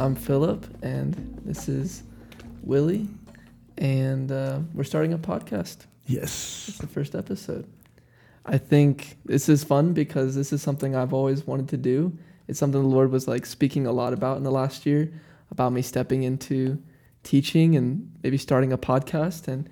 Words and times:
I'm 0.00 0.14
Philip, 0.14 0.66
and 0.82 1.38
this 1.44 1.68
is 1.68 2.04
Willie, 2.62 3.06
and 3.76 4.32
uh, 4.32 4.60
we're 4.72 4.82
starting 4.82 5.12
a 5.12 5.18
podcast. 5.18 5.84
Yes. 6.06 6.64
It's 6.68 6.78
the 6.78 6.86
first 6.86 7.14
episode. 7.14 7.66
I 8.46 8.56
think 8.56 9.18
this 9.26 9.50
is 9.50 9.62
fun 9.62 9.92
because 9.92 10.34
this 10.34 10.54
is 10.54 10.62
something 10.62 10.96
I've 10.96 11.12
always 11.12 11.46
wanted 11.46 11.68
to 11.68 11.76
do. 11.76 12.16
It's 12.48 12.58
something 12.58 12.80
the 12.80 12.88
Lord 12.88 13.10
was 13.10 13.28
like 13.28 13.44
speaking 13.44 13.86
a 13.86 13.92
lot 13.92 14.14
about 14.14 14.38
in 14.38 14.42
the 14.42 14.50
last 14.50 14.86
year 14.86 15.12
about 15.50 15.70
me 15.74 15.82
stepping 15.82 16.22
into 16.22 16.82
teaching 17.22 17.76
and 17.76 18.10
maybe 18.22 18.38
starting 18.38 18.72
a 18.72 18.78
podcast. 18.78 19.48
And 19.48 19.68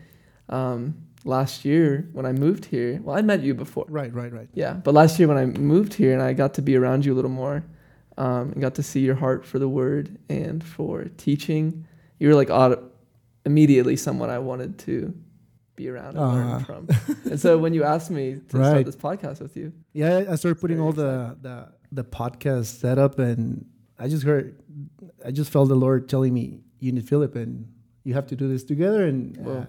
um, 0.51 0.95
last 1.25 1.65
year 1.65 2.07
when 2.13 2.27
I 2.27 2.33
moved 2.33 2.67
here, 2.67 3.01
well, 3.03 3.17
I 3.17 3.23
met 3.23 3.41
you 3.41 3.55
before. 3.55 3.87
Right, 3.89 4.13
right, 4.13 4.31
right. 4.31 4.49
Yeah, 4.53 4.75
but 4.75 4.93
last 4.93 5.19
year 5.19 5.27
when 5.27 5.39
I 5.39 5.47
moved 5.47 5.95
here 5.95 6.13
and 6.13 6.21
I 6.21 6.35
got 6.35 6.53
to 6.55 6.61
be 6.61 6.77
around 6.77 7.07
you 7.07 7.15
a 7.15 7.17
little 7.17 7.31
more, 7.31 7.65
um, 8.19 8.53
and 8.53 8.61
got 8.61 8.75
to 8.75 8.83
see 8.83 9.01
your 9.01 9.15
heart 9.15 9.45
for 9.47 9.59
the 9.59 9.69
word 9.81 10.19
and 10.29 10.63
for 10.63 11.05
teaching, 11.17 11.87
you 12.19 12.29
were 12.29 12.35
like 12.35 12.51
auto- 12.51 12.85
immediately 13.47 13.97
someone 13.97 14.29
I 14.29 14.41
wanted 14.41 14.79
to 14.81 15.15
be 15.77 15.89
around 15.89 16.17
and 16.17 16.27
learn 16.37 16.47
Ah. 16.47 16.59
from. 16.69 16.89
and 17.31 17.39
so 17.41 17.57
when 17.57 17.73
you 17.73 17.85
asked 17.85 18.11
me 18.11 18.41
to 18.51 18.59
Right. 18.59 18.69
start 18.71 18.85
this 18.87 18.97
podcast 18.97 19.41
with 19.41 19.57
you, 19.57 19.73
Yeah, 19.93 20.25
I 20.33 20.35
started 20.37 20.61
putting 20.61 20.81
all 20.81 20.93
the, 20.93 21.37
the 21.41 21.57
the 21.91 22.05
podcast 22.05 22.67
setup, 22.85 23.19
and 23.19 23.65
I 23.99 24.09
just 24.09 24.23
heard, 24.25 24.47
I 25.25 25.31
just 25.31 25.51
felt 25.51 25.69
the 25.71 25.81
Lord 25.87 26.07
telling 26.09 26.35
me, 26.35 26.61
"You 26.81 26.93
need 26.93 27.07
Philip, 27.09 27.35
and 27.37 27.65
you 28.05 28.13
have 28.15 28.27
to 28.27 28.37
do 28.37 28.47
this 28.49 28.63
together." 28.65 29.07
And 29.07 29.39
uh, 29.49 29.65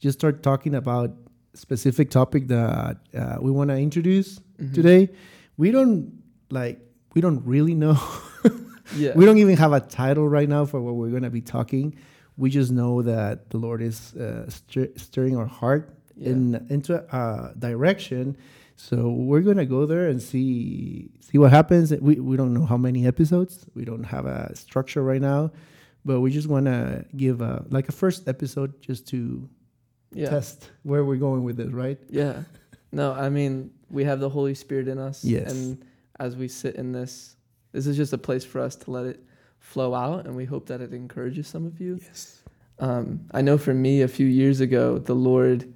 just 0.00 0.18
start 0.18 0.42
talking 0.42 0.74
about 0.74 1.10
specific 1.54 2.10
topic 2.10 2.48
that 2.48 2.96
uh, 3.14 3.36
we 3.44 3.50
want 3.52 3.68
to 3.70 3.76
introduce 3.78 4.40
Mhm. 4.58 4.74
today. 4.74 5.10
We 5.56 5.70
don't 5.70 6.10
like 6.50 6.80
we 7.14 7.20
don't 7.20 7.44
really 7.46 7.74
know. 7.74 7.98
yeah, 8.96 9.12
We 9.14 9.24
don't 9.24 9.38
even 9.38 9.56
have 9.56 9.72
a 9.72 9.80
title 9.80 10.28
right 10.28 10.48
now 10.48 10.64
for 10.64 10.80
what 10.80 10.94
we're 10.94 11.10
going 11.10 11.22
to 11.22 11.30
be 11.30 11.40
talking. 11.40 11.96
We 12.36 12.50
just 12.50 12.70
know 12.72 13.02
that 13.02 13.50
the 13.50 13.58
Lord 13.58 13.82
is 13.82 14.14
uh, 14.14 14.48
stir- 14.48 14.92
stirring 14.96 15.36
our 15.36 15.46
heart 15.46 15.94
yeah. 16.16 16.30
in 16.30 16.66
into 16.70 16.94
a 16.96 17.52
direction. 17.58 18.36
So 18.76 19.10
we're 19.10 19.42
gonna 19.42 19.66
go 19.66 19.86
there 19.86 20.08
and 20.08 20.20
see 20.20 21.10
see 21.20 21.38
what 21.38 21.50
happens. 21.50 21.92
We 21.92 22.18
we 22.18 22.36
don't 22.36 22.54
know 22.54 22.64
how 22.64 22.78
many 22.78 23.06
episodes. 23.06 23.66
We 23.74 23.84
don't 23.84 24.02
have 24.04 24.24
a 24.26 24.56
structure 24.56 25.02
right 25.04 25.20
now, 25.20 25.52
but 26.04 26.20
we 26.20 26.30
just 26.32 26.48
wanna 26.48 27.04
give 27.16 27.42
a 27.42 27.64
like 27.70 27.88
a 27.88 27.92
first 27.92 28.26
episode 28.26 28.80
just 28.80 29.06
to 29.08 29.48
yeah, 30.14 30.30
test 30.30 30.70
where 30.82 31.04
we're 31.04 31.16
going 31.16 31.44
with 31.44 31.56
this, 31.58 31.70
right? 31.70 31.98
yeah. 32.08 32.42
No, 32.90 33.12
I 33.12 33.28
mean 33.28 33.70
we 33.90 34.04
have 34.04 34.20
the 34.20 34.28
Holy 34.30 34.54
Spirit 34.54 34.88
in 34.88 34.98
us, 34.98 35.22
Yes. 35.22 35.52
and 35.52 35.84
as 36.22 36.36
we 36.36 36.48
sit 36.48 36.76
in 36.76 36.92
this, 36.92 37.36
this 37.72 37.86
is 37.86 37.96
just 37.96 38.12
a 38.12 38.18
place 38.18 38.44
for 38.44 38.60
us 38.60 38.76
to 38.76 38.90
let 38.90 39.04
it 39.06 39.18
flow 39.58 39.94
out, 39.94 40.26
and 40.26 40.36
we 40.36 40.44
hope 40.44 40.66
that 40.66 40.80
it 40.80 40.92
encourages 40.92 41.46
some 41.48 41.66
of 41.66 41.80
you. 41.80 41.98
Yes. 42.02 42.42
Um, 42.78 43.26
I 43.32 43.42
know 43.42 43.58
for 43.58 43.74
me, 43.74 44.02
a 44.02 44.08
few 44.08 44.26
years 44.26 44.60
ago, 44.60 44.98
the 44.98 45.14
Lord 45.14 45.72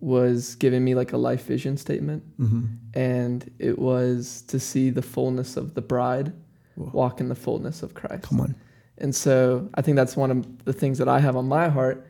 was 0.00 0.54
giving 0.56 0.84
me 0.84 0.94
like 0.94 1.12
a 1.12 1.16
life 1.16 1.44
vision 1.46 1.76
statement, 1.76 2.22
Mm-hmm. 2.38 2.64
and 2.94 3.50
it 3.58 3.78
was 3.78 4.42
to 4.48 4.58
see 4.58 4.90
the 4.90 5.02
fullness 5.02 5.56
of 5.56 5.74
the 5.74 5.82
bride 5.82 6.32
Whoa. 6.74 6.90
walk 6.92 7.20
in 7.20 7.28
the 7.28 7.34
fullness 7.34 7.82
of 7.82 7.94
Christ. 7.94 8.22
Come 8.22 8.40
on. 8.40 8.54
And 8.98 9.14
so 9.14 9.68
I 9.74 9.82
think 9.82 9.96
that's 9.96 10.16
one 10.16 10.30
of 10.30 10.64
the 10.64 10.72
things 10.72 10.96
that 10.98 11.08
I 11.08 11.20
have 11.20 11.36
on 11.36 11.46
my 11.48 11.68
heart 11.68 12.06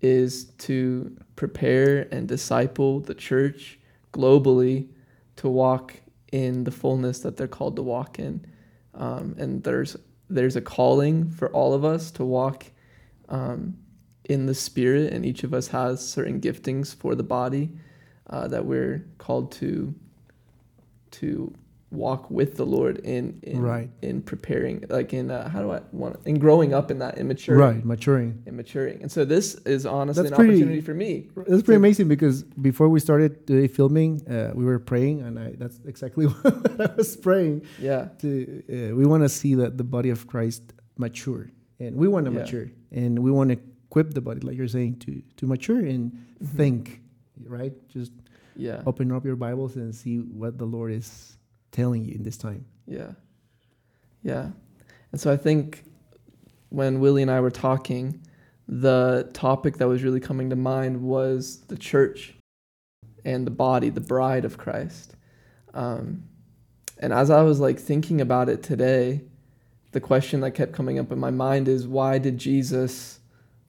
is 0.00 0.46
to 0.66 1.16
prepare 1.36 2.08
and 2.12 2.26
disciple 2.28 3.00
the 3.00 3.14
church 3.14 3.78
globally 4.12 4.88
to 5.36 5.48
walk 5.48 5.94
in 6.34 6.64
the 6.64 6.70
fullness 6.72 7.20
that 7.20 7.36
they're 7.36 7.46
called 7.46 7.76
to 7.76 7.82
walk 7.82 8.18
in. 8.18 8.44
Um, 8.92 9.36
and 9.38 9.62
there's 9.62 9.96
there's 10.28 10.56
a 10.56 10.60
calling 10.60 11.30
for 11.30 11.48
all 11.50 11.74
of 11.74 11.84
us 11.84 12.10
to 12.12 12.24
walk 12.24 12.66
um, 13.28 13.76
in 14.24 14.46
the 14.46 14.54
spirit, 14.54 15.12
and 15.12 15.24
each 15.24 15.44
of 15.44 15.54
us 15.54 15.68
has 15.68 16.06
certain 16.06 16.40
giftings 16.40 16.92
for 16.92 17.14
the 17.14 17.22
body 17.22 17.70
uh, 18.30 18.48
that 18.48 18.66
we're 18.66 19.06
called 19.16 19.52
to 19.52 19.94
to 21.12 21.54
walk 21.94 22.30
with 22.30 22.56
the 22.56 22.64
Lord 22.66 22.98
in 22.98 23.38
in, 23.42 23.60
Right. 23.62 23.88
in 24.02 24.22
preparing, 24.22 24.84
like 24.88 25.12
in 25.14 25.30
uh, 25.30 25.48
how 25.48 25.62
do 25.62 25.70
I 25.70 25.80
want 25.92 26.16
in 26.26 26.38
growing 26.38 26.74
up 26.74 26.90
in 26.90 26.98
that 26.98 27.18
immature 27.18 27.56
Right, 27.56 27.84
maturing. 27.84 28.42
in 28.46 28.56
maturing. 28.56 29.02
And 29.02 29.10
so 29.10 29.24
this 29.24 29.54
is 29.66 29.86
honestly 29.86 30.22
That's 30.24 30.32
an 30.32 30.36
pretty- 30.36 30.52
opportunity 30.54 30.80
for 30.80 30.94
me. 30.94 31.28
That's 31.36 31.62
pretty 31.62 31.76
amazing 31.76 32.08
because 32.08 32.42
before 32.42 32.88
we 32.88 33.00
started 33.00 33.46
today 33.46 33.68
filming, 33.68 34.10
uh, 34.28 34.52
we 34.54 34.64
were 34.64 34.78
praying, 34.78 35.22
and 35.22 35.38
I, 35.38 35.54
that's 35.58 35.78
exactly 35.86 36.24
what 36.32 36.80
I 36.80 36.94
was 36.96 37.16
praying. 37.16 37.62
Yeah, 37.80 38.08
to 38.22 38.28
uh, 38.68 38.94
we 38.96 39.04
want 39.06 39.22
to 39.22 39.28
see 39.28 39.54
that 39.56 39.78
the 39.78 39.84
body 39.96 40.10
of 40.10 40.26
Christ 40.26 40.62
mature, 40.98 41.50
and 41.80 41.96
we 41.96 42.06
want 42.08 42.26
to 42.26 42.32
Yeah. 42.32 42.38
mature, 42.40 42.66
and 42.92 43.18
we 43.26 43.30
want 43.30 43.50
to 43.50 43.58
equip 43.88 44.08
the 44.14 44.20
body, 44.20 44.40
like 44.40 44.56
you're 44.58 44.74
saying, 44.78 44.96
to 45.04 45.22
to 45.38 45.46
mature 45.46 45.80
and 45.94 46.12
Mm-hmm. 46.44 46.56
think, 46.58 47.00
right? 47.58 47.72
Just 47.88 48.12
yeah, 48.56 48.82
open 48.86 49.10
up 49.12 49.24
your 49.24 49.36
Bibles 49.36 49.76
and 49.76 49.94
see 49.94 50.18
what 50.18 50.58
the 50.58 50.66
Lord 50.76 50.92
is 50.92 51.38
telling 51.74 52.04
you 52.04 52.14
in 52.14 52.22
this 52.22 52.36
time. 52.36 52.64
yeah, 52.86 53.12
yeah. 54.22 54.48
And 55.12 55.20
so 55.20 55.30
I 55.30 55.36
think 55.36 55.84
when 56.70 56.98
Willie 56.98 57.22
and 57.22 57.30
I 57.30 57.40
were 57.40 57.50
talking, 57.50 58.20
the 58.66 59.30
topic 59.32 59.76
that 59.76 59.86
was 59.86 60.02
really 60.02 60.20
coming 60.20 60.50
to 60.50 60.56
mind 60.56 61.02
was 61.02 61.58
the 61.68 61.76
church 61.76 62.34
and 63.24 63.46
the 63.46 63.50
body, 63.50 63.90
the 63.90 64.00
bride 64.00 64.44
of 64.44 64.58
Christ. 64.58 65.14
Um, 65.72 66.24
and 66.98 67.12
as 67.12 67.30
I 67.30 67.42
was 67.42 67.60
like 67.60 67.78
thinking 67.78 68.20
about 68.20 68.48
it 68.48 68.62
today, 68.62 69.22
the 69.92 70.00
question 70.00 70.40
that 70.40 70.52
kept 70.52 70.72
coming 70.72 70.98
up 70.98 71.12
in 71.12 71.18
my 71.18 71.30
mind 71.30 71.68
is 71.68 71.86
why 71.86 72.18
did 72.18 72.38
Jesus 72.38 73.20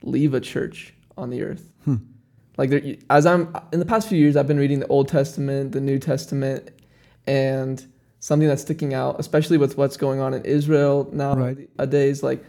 leave 0.02 0.34
a 0.34 0.40
church 0.40 0.94
on 1.18 1.30
the 1.30 1.44
earth? 1.44 1.72
Hmm. 1.84 1.98
Like 2.58 2.70
there, 2.70 2.96
as 3.10 3.26
I'm 3.26 3.56
in 3.72 3.80
the 3.80 3.86
past 3.86 4.08
few 4.08 4.18
years, 4.18 4.36
I've 4.36 4.48
been 4.48 4.58
reading 4.58 4.80
the 4.80 4.88
Old 4.88 5.10
Testament, 5.10 5.74
the 5.74 5.82
New 5.82 6.00
Testament, 6.00 6.72
and 7.28 7.86
something 8.26 8.48
that's 8.48 8.64
sticking 8.64 8.92
out, 8.96 9.20
especially 9.20 9.56
with 9.64 9.78
what's 9.78 9.98
going 9.98 10.20
on 10.20 10.34
in 10.34 10.44
Israel 10.46 11.08
nowadays. 11.14 12.24
Like 12.24 12.44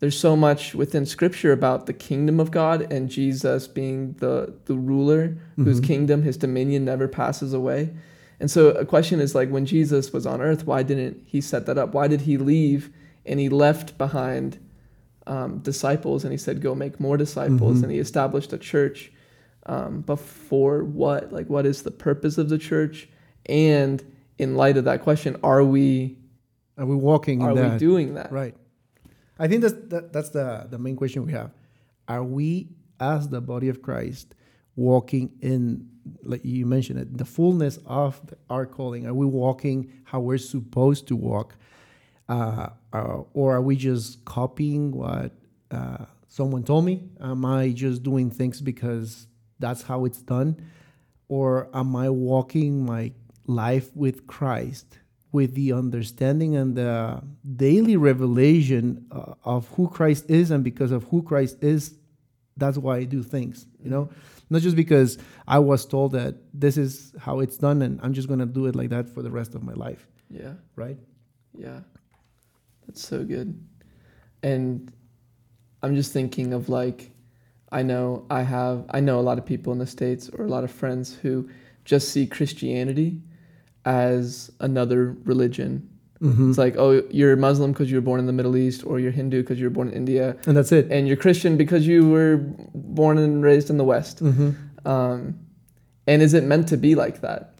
there's 0.00 0.18
so 0.18 0.34
much 0.34 0.74
within 0.74 1.06
Scripture 1.06 1.52
about 1.52 1.86
the 1.86 1.92
kingdom 1.92 2.40
of 2.40 2.50
God 2.50 2.92
and 2.92 3.08
Jesus 3.08 3.68
being 3.68 4.14
the 4.14 4.34
the 4.64 4.74
ruler 4.74 5.36
whose 5.54 5.80
Mhm. 5.80 5.84
kingdom, 5.84 6.22
his 6.22 6.36
dominion 6.36 6.84
never 6.84 7.06
passes 7.06 7.52
away. 7.54 7.90
And 8.40 8.50
so 8.50 8.70
a 8.70 8.84
question 8.84 9.20
is 9.20 9.34
like 9.36 9.50
when 9.50 9.66
Jesus 9.66 10.12
was 10.12 10.26
on 10.26 10.40
earth, 10.40 10.66
why 10.66 10.82
didn't 10.82 11.18
he 11.26 11.40
set 11.40 11.64
that 11.66 11.78
up? 11.78 11.94
Why 11.94 12.08
did 12.08 12.22
he 12.22 12.36
leave 12.36 12.90
and 13.24 13.38
he 13.38 13.48
left 13.48 13.96
behind 13.98 14.58
um, 15.28 15.58
disciples 15.58 16.24
and 16.24 16.32
he 16.32 16.38
said, 16.38 16.60
go 16.60 16.74
make 16.74 16.98
more 16.98 17.16
disciples 17.16 17.78
Mhm. 17.78 17.82
and 17.84 17.92
he 17.92 17.98
established 18.00 18.52
a 18.52 18.58
church. 18.58 19.12
Um, 19.66 20.02
but 20.04 20.18
for 20.18 20.82
what? 20.82 21.32
Like, 21.32 21.48
what 21.48 21.66
is 21.66 21.82
the 21.82 21.92
purpose 21.92 22.36
of 22.36 22.48
the 22.48 22.58
church? 22.58 23.08
And 23.46 24.02
in 24.40 24.56
light 24.56 24.76
of 24.78 24.84
that 24.84 25.02
question, 25.02 25.36
are 25.42 25.62
we 25.62 26.16
Are 26.78 26.86
we 26.86 26.96
walking 26.96 27.42
are 27.42 27.50
in 27.50 27.56
that? 27.56 27.72
we 27.72 27.78
doing 27.78 28.14
that? 28.14 28.32
Right. 28.32 28.56
I 29.38 29.46
think 29.48 29.60
that's 29.62 29.74
that, 29.92 30.12
that's 30.14 30.30
the 30.30 30.66
the 30.72 30.78
main 30.78 30.96
question 30.96 31.26
we 31.26 31.32
have. 31.32 31.50
Are 32.08 32.24
we 32.24 32.48
as 32.98 33.28
the 33.28 33.40
body 33.40 33.68
of 33.68 33.82
Christ 33.82 34.34
walking 34.76 35.30
in 35.40 35.88
like 36.22 36.42
you 36.44 36.64
mentioned 36.66 36.98
it 36.98 37.08
the 37.18 37.24
fullness 37.36 37.78
of 37.86 38.20
the, 38.28 38.36
our 38.48 38.66
calling? 38.66 39.06
Are 39.06 39.14
we 39.14 39.26
walking 39.26 39.78
how 40.04 40.20
we're 40.20 40.44
supposed 40.54 41.06
to 41.08 41.16
walk, 41.16 41.56
uh, 42.28 42.68
uh, 42.92 43.18
or 43.34 43.54
are 43.56 43.62
we 43.62 43.76
just 43.76 44.24
copying 44.24 44.90
what 44.92 45.32
uh, 45.70 46.04
someone 46.28 46.62
told 46.62 46.84
me? 46.86 46.94
Am 47.20 47.44
I 47.44 47.72
just 47.72 48.02
doing 48.02 48.30
things 48.30 48.60
because 48.62 49.26
that's 49.58 49.82
how 49.82 50.06
it's 50.06 50.22
done, 50.22 50.56
or 51.28 51.68
am 51.74 51.94
I 51.94 52.08
walking 52.08 52.84
my 52.86 53.12
life 53.50 53.94
with 53.94 54.26
Christ? 54.26 54.98
with 55.32 55.54
the 55.54 55.72
understanding 55.72 56.56
and 56.56 56.74
the 56.74 57.22
daily 57.54 57.96
revelation 57.96 59.06
uh, 59.12 59.34
of 59.44 59.68
who 59.76 59.86
Christ 59.86 60.28
is, 60.28 60.50
and 60.50 60.64
because 60.64 60.90
of 60.90 61.04
who 61.04 61.22
Christ 61.22 61.62
is, 61.62 61.94
that's 62.56 62.76
why 62.76 62.96
I 62.96 63.04
do 63.04 63.22
things. 63.22 63.64
You 63.80 63.90
know, 63.90 64.10
not 64.50 64.60
just 64.60 64.74
because 64.74 65.18
I 65.46 65.60
was 65.60 65.86
told 65.86 66.10
that 66.18 66.34
this 66.52 66.76
is 66.76 67.14
how 67.16 67.38
it's 67.38 67.56
done, 67.56 67.80
and 67.82 68.00
I'm 68.02 68.12
just 68.12 68.26
gonna 68.28 68.44
do 68.44 68.66
it 68.66 68.74
like 68.74 68.88
that 68.88 69.08
for 69.08 69.22
the 69.22 69.30
rest 69.30 69.54
of 69.54 69.62
my 69.62 69.72
life, 69.74 70.04
Yeah. 70.30 70.54
right? 70.74 70.98
Yeah. 71.56 71.78
That's 72.88 73.06
so 73.06 73.22
good. 73.22 73.56
And 74.42 74.92
I'm 75.80 75.94
just 75.94 76.12
thinking 76.12 76.52
of 76.54 76.68
like 76.68 77.12
I 77.70 77.82
know 77.84 78.26
I 78.30 78.42
have 78.42 78.84
I 78.90 78.98
know 78.98 79.20
a 79.20 79.22
lot 79.30 79.38
of 79.38 79.46
people 79.46 79.72
in 79.72 79.78
the 79.78 79.86
states 79.86 80.28
or 80.28 80.44
a 80.44 80.48
lot 80.48 80.64
of 80.64 80.72
friends 80.72 81.14
who 81.14 81.48
just 81.84 82.08
see 82.08 82.26
Christianity 82.26 83.22
as 83.84 84.50
another 84.60 85.16
religion. 85.24 85.88
Mm-hmm. 86.20 86.50
It's 86.50 86.58
like, 86.58 86.76
oh, 86.76 87.02
you're 87.10 87.34
Muslim 87.36 87.72
because 87.72 87.90
you 87.90 87.96
were 87.96 88.02
born 88.02 88.20
in 88.20 88.26
the 88.26 88.32
Middle 88.32 88.56
East, 88.56 88.84
or 88.84 89.00
you're 89.00 89.10
Hindu 89.10 89.40
because 89.42 89.58
you 89.58 89.66
were 89.66 89.70
born 89.70 89.88
in 89.88 89.94
India, 89.94 90.36
And 90.46 90.56
that's 90.56 90.70
it. 90.70 90.90
and 90.90 91.08
you're 91.08 91.16
Christian 91.16 91.56
because 91.56 91.86
you 91.86 92.08
were 92.10 92.36
born 92.74 93.16
and 93.16 93.42
raised 93.42 93.70
in 93.70 93.78
the 93.78 93.84
West. 93.84 94.22
Mm-hmm. 94.22 94.86
Um, 94.88 95.38
and 96.06 96.20
is 96.20 96.34
it 96.34 96.44
meant 96.44 96.68
to 96.68 96.76
be 96.76 96.94
like 96.94 97.22
that? 97.22 97.54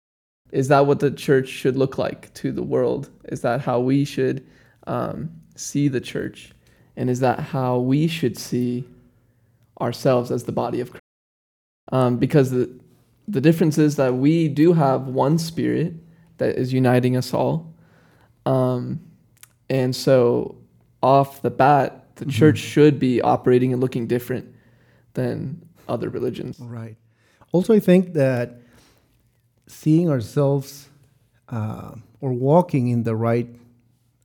Is 0.53 0.69
that 0.69 0.87
what 0.87 1.01
the 1.01 1.11
church 1.11 1.49
should 1.49 1.77
look 1.77 1.97
like 1.97 2.35
to 2.35 2.53
the 2.53 2.63
world? 2.63 3.09
Is 3.29 3.41
that 3.43 3.61
how 3.63 3.81
we 3.81 4.05
should 4.05 4.45
um, 4.87 5.31
see 5.57 5.89
the 5.89 6.01
church? 6.01 6.53
And 6.97 7.09
is 7.09 7.21
that 7.21 7.41
how 7.41 7.79
we 7.79 8.09
should 8.09 8.37
see 8.37 8.85
ourselves 9.81 10.31
as 10.31 10.45
the 10.45 10.53
body 10.53 10.81
of 10.81 10.91
Christ? 10.91 11.05
Um, 11.93 12.19
because 12.19 12.51
the, 12.51 12.71
the 13.27 13.41
difference 13.41 13.79
is 13.79 13.97
that 13.97 14.15
we 14.15 14.49
do 14.49 14.75
have 14.75 15.07
one 15.07 15.39
spirit 15.39 15.95
that 16.41 16.57
is 16.57 16.73
uniting 16.73 17.17
us 17.17 17.33
all. 17.33 17.73
Um, 18.45 19.01
and 19.69 19.95
so, 19.95 20.57
off 21.03 21.41
the 21.43 21.51
bat, 21.51 22.17
the 22.17 22.25
Mhm. 22.27 22.31
church 22.31 22.59
should 22.59 22.99
be 22.99 23.23
operating 23.23 23.73
and 23.73 23.81
looking 23.81 24.07
different 24.07 24.47
than 25.15 25.63
other 25.89 26.09
religions. 26.11 26.59
Right. 26.61 26.97
Also, 27.53 27.73
I 27.73 27.81
think 27.81 28.13
that 28.15 28.61
seeing 29.67 30.09
ourselves 30.11 30.89
uh, 31.49 31.95
or 32.21 32.33
walking 32.33 32.89
in 32.89 33.03
the 33.03 33.17
right 33.17 33.49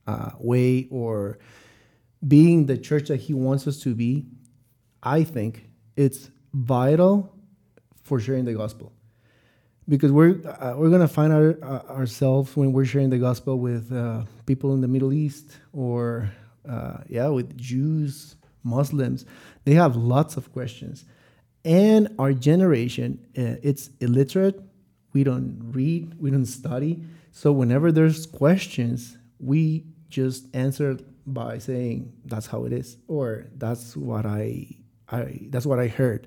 uh, 0.06 0.30
way 0.38 0.86
or 0.90 1.38
being 2.26 2.66
the 2.66 2.78
church 2.78 3.08
that 3.08 3.16
He 3.22 3.34
wants 3.34 3.66
us 3.66 3.80
to 3.80 3.94
be, 3.94 4.26
I 5.02 5.24
think 5.24 5.68
it's 5.96 6.30
vital 6.54 7.32
for 8.02 8.20
sharing 8.20 8.44
the 8.44 8.54
gospel. 8.54 8.92
Because 9.88 10.10
we're 10.10 10.40
uh, 10.60 10.74
we're 10.76 10.90
gonna 10.90 11.06
find 11.06 11.32
our, 11.32 11.56
uh, 11.62 11.92
ourselves 11.92 12.56
when 12.56 12.72
we're 12.72 12.84
sharing 12.84 13.10
the 13.10 13.18
gospel 13.18 13.58
with 13.58 13.92
uh, 13.92 14.24
people 14.44 14.74
in 14.74 14.80
the 14.80 14.88
Middle 14.88 15.12
East 15.12 15.58
or 15.72 16.30
uh, 16.68 16.98
yeah 17.08 17.28
with 17.28 17.56
Jews, 17.56 18.34
Muslims. 18.64 19.24
They 19.64 19.74
have 19.74 19.94
lots 19.94 20.36
of 20.36 20.52
questions, 20.52 21.04
and 21.64 22.08
our 22.18 22.32
generation 22.32 23.24
uh, 23.38 23.62
it's 23.62 23.90
illiterate. 24.00 24.60
We 25.12 25.22
don't 25.24 25.70
read, 25.72 26.20
we 26.20 26.30
don't 26.30 26.46
study. 26.46 27.02
So 27.30 27.52
whenever 27.52 27.92
there's 27.92 28.26
questions, 28.26 29.16
we 29.38 29.84
just 30.08 30.46
answer 30.54 30.98
by 31.26 31.58
saying 31.58 32.12
that's 32.24 32.46
how 32.46 32.64
it 32.64 32.72
is 32.72 32.96
or 33.08 33.46
that's 33.56 33.96
what 33.96 34.26
I 34.26 34.68
I 35.08 35.46
that's 35.50 35.66
what 35.66 35.78
I 35.78 35.88
heard. 35.88 36.26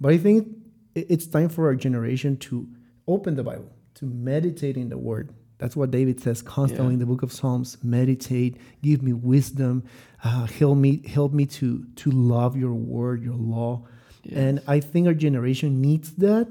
But 0.00 0.12
I 0.12 0.18
think 0.18 0.48
it's 0.94 1.26
time 1.26 1.48
for 1.48 1.66
our 1.66 1.74
generation 1.74 2.36
to 2.38 2.68
open 3.06 3.36
the 3.36 3.42
Bible, 3.44 3.70
to 3.94 4.06
meditate 4.06 4.76
in 4.76 4.88
the 4.88 4.98
Word. 4.98 5.30
That's 5.58 5.76
what 5.76 5.90
David 5.90 6.20
says 6.20 6.42
constantly 6.42 6.88
Yeah. 6.88 6.94
in 6.94 6.98
the 6.98 7.06
book 7.06 7.22
of 7.22 7.32
Psalms. 7.32 7.78
Meditate, 7.82 8.56
give 8.82 9.02
me 9.02 9.12
wisdom, 9.12 9.84
uh, 10.24 10.46
help 10.46 10.78
me, 10.78 11.02
help 11.06 11.32
me 11.32 11.46
to 11.46 11.84
to 11.96 12.10
love 12.10 12.56
your 12.56 12.74
Word, 12.74 13.22
your 13.22 13.36
law. 13.36 13.84
And 14.32 14.60
I 14.66 14.80
think 14.80 15.06
our 15.06 15.14
generation 15.14 15.80
needs 15.82 16.12
that 16.14 16.48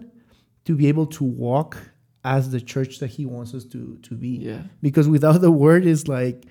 to 0.66 0.76
be 0.76 0.88
able 0.88 1.08
to 1.08 1.24
walk 1.24 1.78
as 2.24 2.52
the 2.52 2.62
church 2.62 3.00
that 3.00 3.08
He 3.08 3.26
wants 3.26 3.54
us 3.54 3.66
to 3.66 3.98
to 4.04 4.16
be 4.16 4.30
Yeah. 4.38 4.62
because 4.82 5.10
without 5.10 5.42
the 5.42 5.52
word 5.52 5.86
is 5.86 6.08
like 6.08 6.46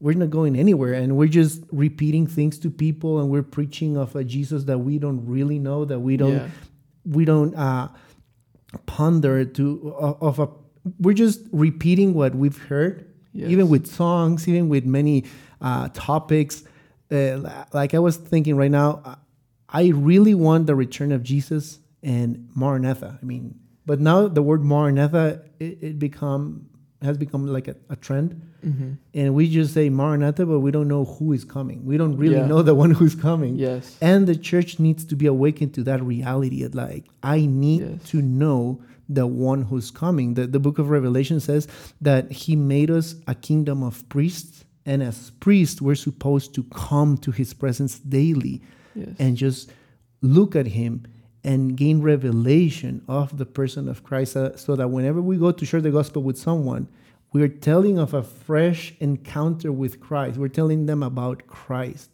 we're 0.00 0.14
not 0.16 0.30
going 0.30 0.56
anywhere 0.56 0.94
and 0.94 1.16
we're 1.18 1.28
just 1.28 1.64
repeating 1.72 2.26
things 2.26 2.58
to 2.60 2.70
people 2.70 3.20
and 3.20 3.28
we're 3.28 3.42
preaching 3.42 3.96
of 3.98 4.14
a 4.16 4.22
jesus 4.24 4.64
that 4.64 4.78
we 4.78 4.98
don't 4.98 5.26
really 5.26 5.58
know 5.58 5.84
that 5.84 6.00
we 6.00 6.16
don't 6.16 6.32
Yeah. 6.36 6.48
we 7.04 7.24
don't 7.26 7.54
uh 7.56 7.88
ponder 8.86 9.44
to 9.44 9.94
of 9.98 10.22
of 10.22 10.38
a 10.38 10.48
we're 11.00 11.14
just 11.14 11.40
repeating 11.52 12.14
what 12.14 12.34
we've 12.34 12.58
heard 12.68 13.04
Yes. 13.34 13.50
even 13.50 13.68
with 13.68 13.86
songs 13.86 14.48
even 14.48 14.68
with 14.68 14.84
many 14.86 15.24
uh 15.60 15.88
topics 15.92 16.64
uh, 17.12 17.64
like 17.72 17.94
i 17.94 17.98
was 17.98 18.16
thinking 18.16 18.56
right 18.56 18.70
now 18.70 19.00
uh, 19.04 19.14
i 19.68 19.88
really 19.88 20.34
want 20.34 20.66
the 20.66 20.74
return 20.74 21.12
of 21.12 21.22
jesus 21.22 21.78
and 22.02 22.48
maranatha 22.54 23.18
i 23.20 23.24
mean 23.24 23.54
but 23.86 24.00
now 24.00 24.28
the 24.28 24.42
word 24.42 24.64
maranatha 24.64 25.42
it, 25.60 25.78
it 25.82 25.98
become 25.98 26.68
has 27.02 27.16
become 27.16 27.46
like 27.46 27.68
a, 27.68 27.76
a 27.90 27.96
trend 27.96 28.40
hmm 28.62 28.92
and 29.14 29.34
we 29.34 29.48
just 29.48 29.72
say 29.72 29.88
maranatha 29.88 30.44
but 30.44 30.58
we 30.60 30.70
don't 30.72 30.88
know 30.88 31.04
who 31.04 31.32
is 31.32 31.44
coming 31.44 31.84
we 31.86 31.96
don't 31.96 32.16
really 32.16 32.36
Yeah. 32.36 32.46
know 32.46 32.62
the 32.62 32.74
one 32.74 32.90
who's 32.90 33.14
coming 33.14 33.54
Yes. 33.56 33.96
and 34.00 34.26
the 34.26 34.34
church 34.36 34.78
needs 34.80 35.04
to 35.04 35.14
be 35.16 35.26
awakened 35.26 35.74
to 35.74 35.82
that 35.84 36.02
reality. 36.02 36.64
of 36.64 36.74
Like, 36.74 37.04
I 37.22 37.46
need 37.46 37.80
Yes. 37.82 38.02
to 38.10 38.20
know 38.22 38.80
the 39.08 39.26
one 39.26 39.62
who's 39.62 39.90
coming. 39.90 40.34
The, 40.34 40.46
the 40.46 40.58
book 40.60 40.78
of 40.78 40.90
Revelation 40.90 41.40
says 41.40 41.66
that 42.00 42.30
he 42.30 42.56
made 42.56 42.90
us 42.90 43.14
a 43.26 43.34
kingdom 43.34 43.82
of 43.82 44.06
priests. 44.10 44.64
And 44.84 45.02
as 45.02 45.30
priests, 45.40 45.80
we're 45.80 45.94
supposed 46.08 46.54
to 46.56 46.62
come 46.64 47.16
to 47.18 47.30
his 47.30 47.54
presence 47.54 47.98
daily 48.00 48.60
Yes. 48.94 49.08
and 49.18 49.36
just 49.36 49.70
look 50.20 50.54
at 50.56 50.66
him 50.66 51.04
and 51.44 51.76
gain 51.76 52.02
revelation 52.02 53.02
of 53.08 53.38
the 53.38 53.46
person 53.46 53.88
of 53.88 54.02
Christ 54.02 54.36
uh, 54.36 54.56
so 54.56 54.76
that 54.76 54.88
whenever 54.88 55.20
we 55.20 55.36
go 55.36 55.52
to 55.52 55.66
share 55.66 55.80
the 55.80 55.90
gospel 55.90 56.22
with 56.22 56.38
someone, 56.38 56.88
we're 57.32 57.48
telling 57.48 57.98
of 57.98 58.14
a 58.14 58.22
fresh 58.22 58.94
encounter 59.00 59.70
with 59.70 60.00
Christ. 60.00 60.38
We're 60.38 60.48
telling 60.48 60.86
them 60.86 61.02
about 61.02 61.46
Christ. 61.46 62.10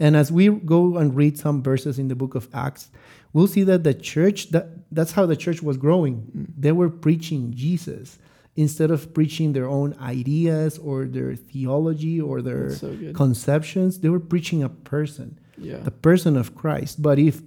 And 0.00 0.16
as 0.16 0.32
we 0.32 0.48
go 0.48 0.96
and 0.96 1.14
read 1.14 1.38
some 1.38 1.62
verses 1.62 1.98
in 1.98 2.08
the 2.08 2.14
book 2.14 2.34
of 2.34 2.48
Acts, 2.54 2.90
we'll 3.32 3.46
see 3.46 3.62
that 3.64 3.84
the 3.84 3.94
church 3.94 4.50
that 4.50 4.68
that's 4.90 5.12
how 5.12 5.26
the 5.26 5.36
church 5.36 5.62
was 5.62 5.76
growing. 5.76 6.52
They 6.56 6.72
were 6.72 6.88
preaching 6.88 7.52
Jesus 7.54 8.18
instead 8.56 8.90
of 8.90 9.12
preaching 9.12 9.52
their 9.52 9.68
own 9.68 9.94
ideas 10.00 10.78
or 10.78 11.04
their 11.04 11.34
theology 11.34 12.20
or 12.20 12.40
their 12.40 12.70
so 12.70 12.96
conceptions. 13.14 14.00
They 14.00 14.08
were 14.08 14.20
preaching 14.20 14.62
a 14.62 14.68
person 14.68 15.38
yeah. 15.58 15.78
the 15.78 15.90
person 15.90 16.36
of 16.36 16.54
Christ. 16.54 17.02
But 17.02 17.18
if, 17.18 17.42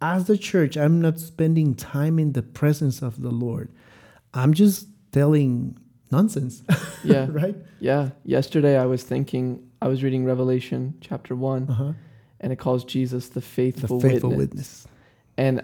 as 0.00 0.26
the 0.26 0.36
church, 0.36 0.76
I'm 0.76 1.00
not 1.00 1.18
spending 1.18 1.74
time 1.74 2.18
in 2.18 2.32
the 2.32 2.42
presence 2.42 3.02
of 3.02 3.20
the 3.22 3.30
Lord, 3.30 3.70
I'm 4.32 4.52
just 4.54 4.88
telling 5.12 5.78
nonsense, 6.10 6.62
yeah. 7.04 7.26
right? 7.30 7.56
Yeah. 7.80 8.10
Yesterday 8.24 8.76
I 8.78 8.86
was 8.86 9.02
thinking, 9.02 9.62
I 9.80 9.88
was 9.88 10.02
reading 10.02 10.24
Revelation 10.24 10.94
chapter 11.00 11.34
one, 11.34 11.68
Uh-huh. 11.68 11.92
and 12.40 12.52
it 12.52 12.56
calls 12.58 12.84
Jesus 12.84 13.28
the 13.30 13.40
faithful, 13.40 14.00
The 14.00 14.08
faithful, 14.08 14.30
witness. 14.30 14.48
witness. 14.48 14.86
And 15.36 15.62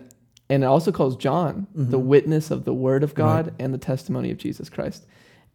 and 0.48 0.64
it 0.64 0.66
also 0.66 0.90
calls 0.90 1.14
John 1.16 1.68
the 1.76 1.96
Mhm. 2.00 2.02
witness 2.06 2.50
of 2.50 2.64
the 2.64 2.74
word 2.74 3.04
of 3.04 3.14
God 3.14 3.46
Right. 3.46 3.54
and 3.60 3.72
the 3.72 3.78
testimony 3.78 4.32
of 4.32 4.38
Jesus 4.38 4.68
Christ. 4.68 5.06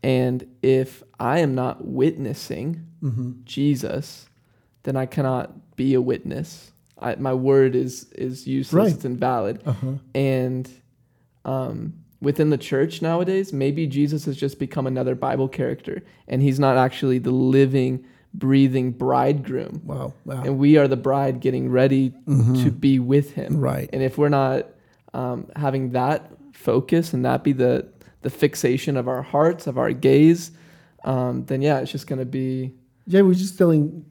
And 0.02 0.46
if 0.62 1.04
I 1.20 1.40
am 1.40 1.54
not 1.54 1.86
witnessing 1.86 2.86
hmm 3.02 3.32
Jesus, 3.44 4.30
then 4.84 4.96
I 4.96 5.06
cannot 5.06 5.76
be 5.76 5.94
a 5.96 6.02
witness. 6.02 6.72
I, 7.00 7.16
my 7.16 7.34
word 7.34 7.76
is 7.76 8.12
is 8.14 8.48
useless. 8.48 8.74
Right. 8.74 8.94
It's 8.94 9.06
invalid. 9.06 9.62
Uh-huh. 9.66 9.94
And 10.14 10.70
um, 11.44 11.94
within 12.22 12.50
the 12.50 12.58
church 12.58 13.02
nowadays, 13.02 13.52
maybe 13.54 13.88
Jesus 13.88 14.26
has 14.26 14.38
just 14.38 14.60
become 14.60 14.88
another 14.88 15.16
Bible 15.16 15.48
character, 15.48 16.04
and 16.28 16.42
he's 16.42 16.60
not 16.60 16.78
actually 16.78 17.20
the 17.20 17.32
living, 17.32 18.06
breathing 18.34 18.92
bridegroom. 18.92 19.82
Wow. 19.84 20.14
Wow. 20.26 20.44
And 20.44 20.58
we 20.58 20.78
are 20.78 20.88
the 20.88 20.98
bride 20.98 21.40
getting 21.42 21.70
ready 21.70 22.14
Mhm. 22.28 22.64
to 22.64 22.72
be 22.72 23.00
with 23.00 23.32
him. 23.34 23.58
Right. 23.60 23.90
And 23.94 24.02
if 24.02 24.18
we're 24.18 24.30
not 24.30 24.68
um, 25.14 25.48
having 25.56 25.92
that 25.92 26.32
focus 26.54 27.14
and 27.14 27.24
that 27.26 27.44
be 27.44 27.54
the 27.54 27.88
the 28.22 28.30
fixation 28.32 28.98
of 28.98 29.08
our 29.08 29.22
hearts, 29.22 29.68
of 29.68 29.78
our 29.78 29.92
gaze, 29.92 30.52
um, 31.04 31.46
then 31.46 31.62
yeah, 31.62 31.80
it's 31.80 31.92
just 31.92 32.08
going 32.08 32.20
to 32.20 32.26
be. 32.26 32.74
Yeah, 33.06 33.22
we're 33.22 33.36
just 33.36 33.56
telling 33.58 34.04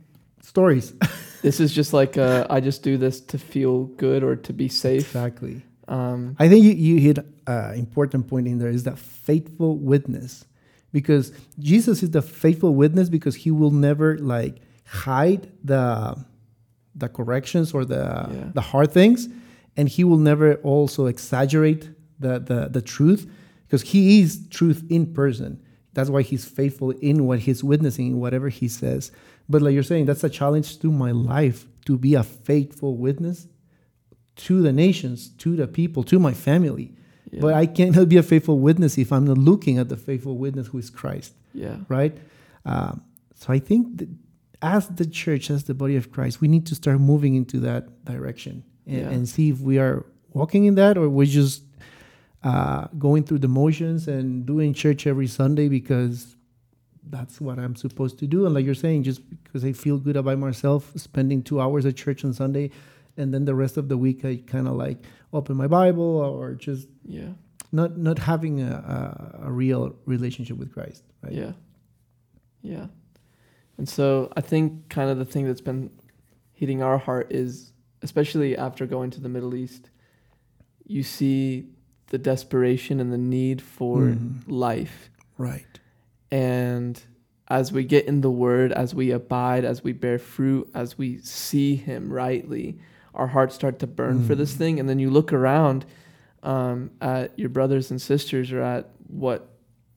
stories. 0.44 0.92
This 1.44 1.60
is 1.60 1.74
just 1.74 1.92
like 1.92 2.16
uh, 2.16 2.46
I 2.48 2.60
just 2.60 2.82
do 2.82 2.96
this 2.96 3.20
to 3.20 3.36
feel 3.38 3.84
good 4.00 4.22
or 4.24 4.34
to 4.34 4.52
be 4.54 4.68
safe. 4.68 5.02
exactly. 5.14 5.60
Um, 5.88 6.36
I 6.38 6.48
think 6.48 6.64
you, 6.64 6.72
you 6.72 6.96
hit 6.98 7.18
an 7.46 7.74
important 7.78 8.28
point 8.28 8.46
in 8.48 8.58
there 8.58 8.70
is 8.70 8.84
that 8.84 8.98
faithful 8.98 9.76
witness. 9.76 10.46
Because 10.90 11.32
Jesus 11.58 12.02
is 12.02 12.10
the 12.12 12.22
faithful 12.22 12.74
witness 12.74 13.10
because 13.10 13.34
he 13.44 13.50
will 13.50 13.72
never 13.72 14.16
like 14.18 14.54
hide 14.86 15.52
the 15.62 16.16
the 16.94 17.08
corrections 17.08 17.74
or 17.74 17.84
the 17.84 18.04
Yeah. 18.30 18.50
the 18.54 18.62
hard 18.72 18.90
things 18.90 19.28
and 19.76 19.86
he 19.88 20.02
will 20.04 20.22
never 20.30 20.54
also 20.62 21.06
exaggerate 21.14 21.90
the, 22.18 22.38
the 22.38 22.68
the 22.76 22.80
truth 22.80 23.22
because 23.66 23.82
he 23.92 24.20
is 24.22 24.46
truth 24.48 24.80
in 24.88 25.12
person. 25.12 25.60
That's 25.94 26.10
why 26.10 26.22
he's 26.22 26.44
faithful 26.44 26.90
in 26.90 27.26
what 27.26 27.40
he's 27.40 27.62
witnessing, 27.64 28.20
whatever 28.20 28.48
he 28.48 28.68
says. 28.68 29.10
But 29.48 29.62
like 29.62 29.74
you're 29.74 29.82
saying, 29.82 30.06
that's 30.06 30.24
a 30.24 30.28
challenge 30.28 30.78
to 30.80 30.90
my 30.90 31.12
life 31.12 31.66
to 31.86 31.96
be 31.96 32.14
a 32.14 32.22
faithful 32.22 32.96
witness 32.96 33.46
to 34.36 34.60
the 34.62 34.72
nations, 34.72 35.28
to 35.38 35.54
the 35.56 35.66
people, 35.68 36.02
to 36.04 36.18
my 36.18 36.32
family. 36.34 36.92
yeah. 37.30 37.40
But 37.40 37.54
I 37.54 37.66
cannot 37.66 38.08
be 38.08 38.16
a 38.16 38.22
faithful 38.22 38.58
witness 38.58 38.98
if 38.98 39.12
I'm 39.12 39.24
not 39.26 39.38
looking 39.38 39.78
at 39.78 39.88
the 39.88 39.96
faithful 39.96 40.36
witness 40.36 40.66
who 40.68 40.78
is 40.78 40.90
Christ, 40.90 41.34
yeah. 41.52 41.76
right? 41.88 42.16
Um, 42.64 43.02
so 43.34 43.52
I 43.52 43.58
think 43.60 43.98
that 43.98 44.08
as 44.62 44.88
the 44.88 45.06
church, 45.06 45.50
as 45.50 45.64
the 45.64 45.74
body 45.74 45.94
of 45.96 46.10
Christ, 46.10 46.40
we 46.40 46.48
need 46.48 46.66
to 46.66 46.74
start 46.74 46.98
moving 46.98 47.34
into 47.36 47.60
that 47.60 48.04
direction 48.04 48.64
and, 48.86 48.96
Yeah. 48.98 49.10
and 49.10 49.28
see 49.28 49.50
if 49.50 49.60
we 49.60 49.78
are 49.78 50.04
walking 50.32 50.64
in 50.64 50.74
that 50.76 50.96
or 50.98 51.08
we're 51.08 51.26
just 51.26 51.62
uh, 52.44 52.86
going 52.98 53.24
through 53.24 53.38
the 53.40 53.48
motions 53.48 54.06
and 54.06 54.46
doing 54.46 54.72
church 54.74 55.06
every 55.06 55.26
Sunday 55.26 55.68
because 55.68 56.36
that's 57.10 57.40
what 57.40 57.58
I'm 57.58 57.74
supposed 57.76 58.18
to 58.20 58.26
do. 58.26 58.44
And 58.46 58.54
like 58.54 58.64
you're 58.64 58.74
saying, 58.74 59.02
just 59.02 59.20
because 59.42 59.64
I 59.64 59.72
feel 59.72 59.98
good 59.98 60.16
about 60.16 60.38
myself, 60.38 60.92
spending 60.96 61.42
two 61.42 61.60
hours 61.60 61.84
at 61.86 61.96
church 61.96 62.24
on 62.24 62.32
Sunday, 62.32 62.70
and 63.16 63.32
then 63.32 63.44
the 63.44 63.54
rest 63.54 63.76
of 63.76 63.88
the 63.88 63.96
week 63.96 64.24
I 64.24 64.42
kind 64.46 64.68
of 64.68 64.74
like 64.74 64.98
open 65.32 65.56
my 65.56 65.66
Bible 65.66 66.02
or 66.04 66.54
just 66.54 66.88
Yeah. 67.04 67.30
not 67.72 67.96
not 67.98 68.18
having 68.18 68.60
a, 68.60 68.72
a, 69.42 69.46
a 69.48 69.50
real 69.52 69.94
relationship 70.06 70.56
with 70.58 70.72
Christ, 70.72 71.02
right? 71.22 71.32
Yeah. 71.32 71.52
Yeah. 72.62 72.86
And 73.78 73.88
so 73.88 74.30
I 74.36 74.40
think 74.40 74.88
kind 74.88 75.10
of 75.10 75.18
the 75.18 75.24
thing 75.24 75.46
that's 75.46 75.60
been 75.60 75.90
hitting 76.52 76.82
our 76.82 76.98
heart 76.98 77.32
is 77.32 77.72
especially 78.02 78.56
after 78.56 78.86
going 78.86 79.10
to 79.10 79.20
the 79.20 79.28
Middle 79.28 79.54
East, 79.54 79.90
you 80.86 81.02
see 81.02 81.68
the 82.08 82.18
desperation 82.18 83.00
and 83.00 83.12
the 83.12 83.18
need 83.18 83.60
for 83.62 84.02
Mhm. 84.02 84.42
life. 84.46 85.10
Right. 85.38 85.80
And 86.30 87.00
as 87.48 87.72
we 87.72 87.84
get 87.84 88.06
in 88.06 88.20
the 88.20 88.30
word, 88.30 88.72
as 88.72 88.94
we 88.94 89.10
abide, 89.10 89.64
as 89.64 89.84
we 89.84 89.92
bear 89.92 90.18
fruit, 90.18 90.68
as 90.74 90.96
we 90.98 91.18
see 91.18 91.76
him 91.76 92.12
rightly, 92.12 92.78
our 93.14 93.28
hearts 93.28 93.54
start 93.54 93.78
to 93.80 93.86
burn 93.86 94.22
for 94.24 94.34
this 94.34 94.54
Mhm. 94.54 94.58
thing. 94.58 94.80
And 94.80 94.88
then 94.88 94.98
you 94.98 95.10
look 95.10 95.32
around 95.32 95.84
um, 96.42 96.90
at 97.00 97.38
your 97.38 97.48
brothers 97.48 97.90
and 97.90 98.02
sisters 98.02 98.52
or 98.52 98.60
at 98.60 98.90
what 99.06 99.48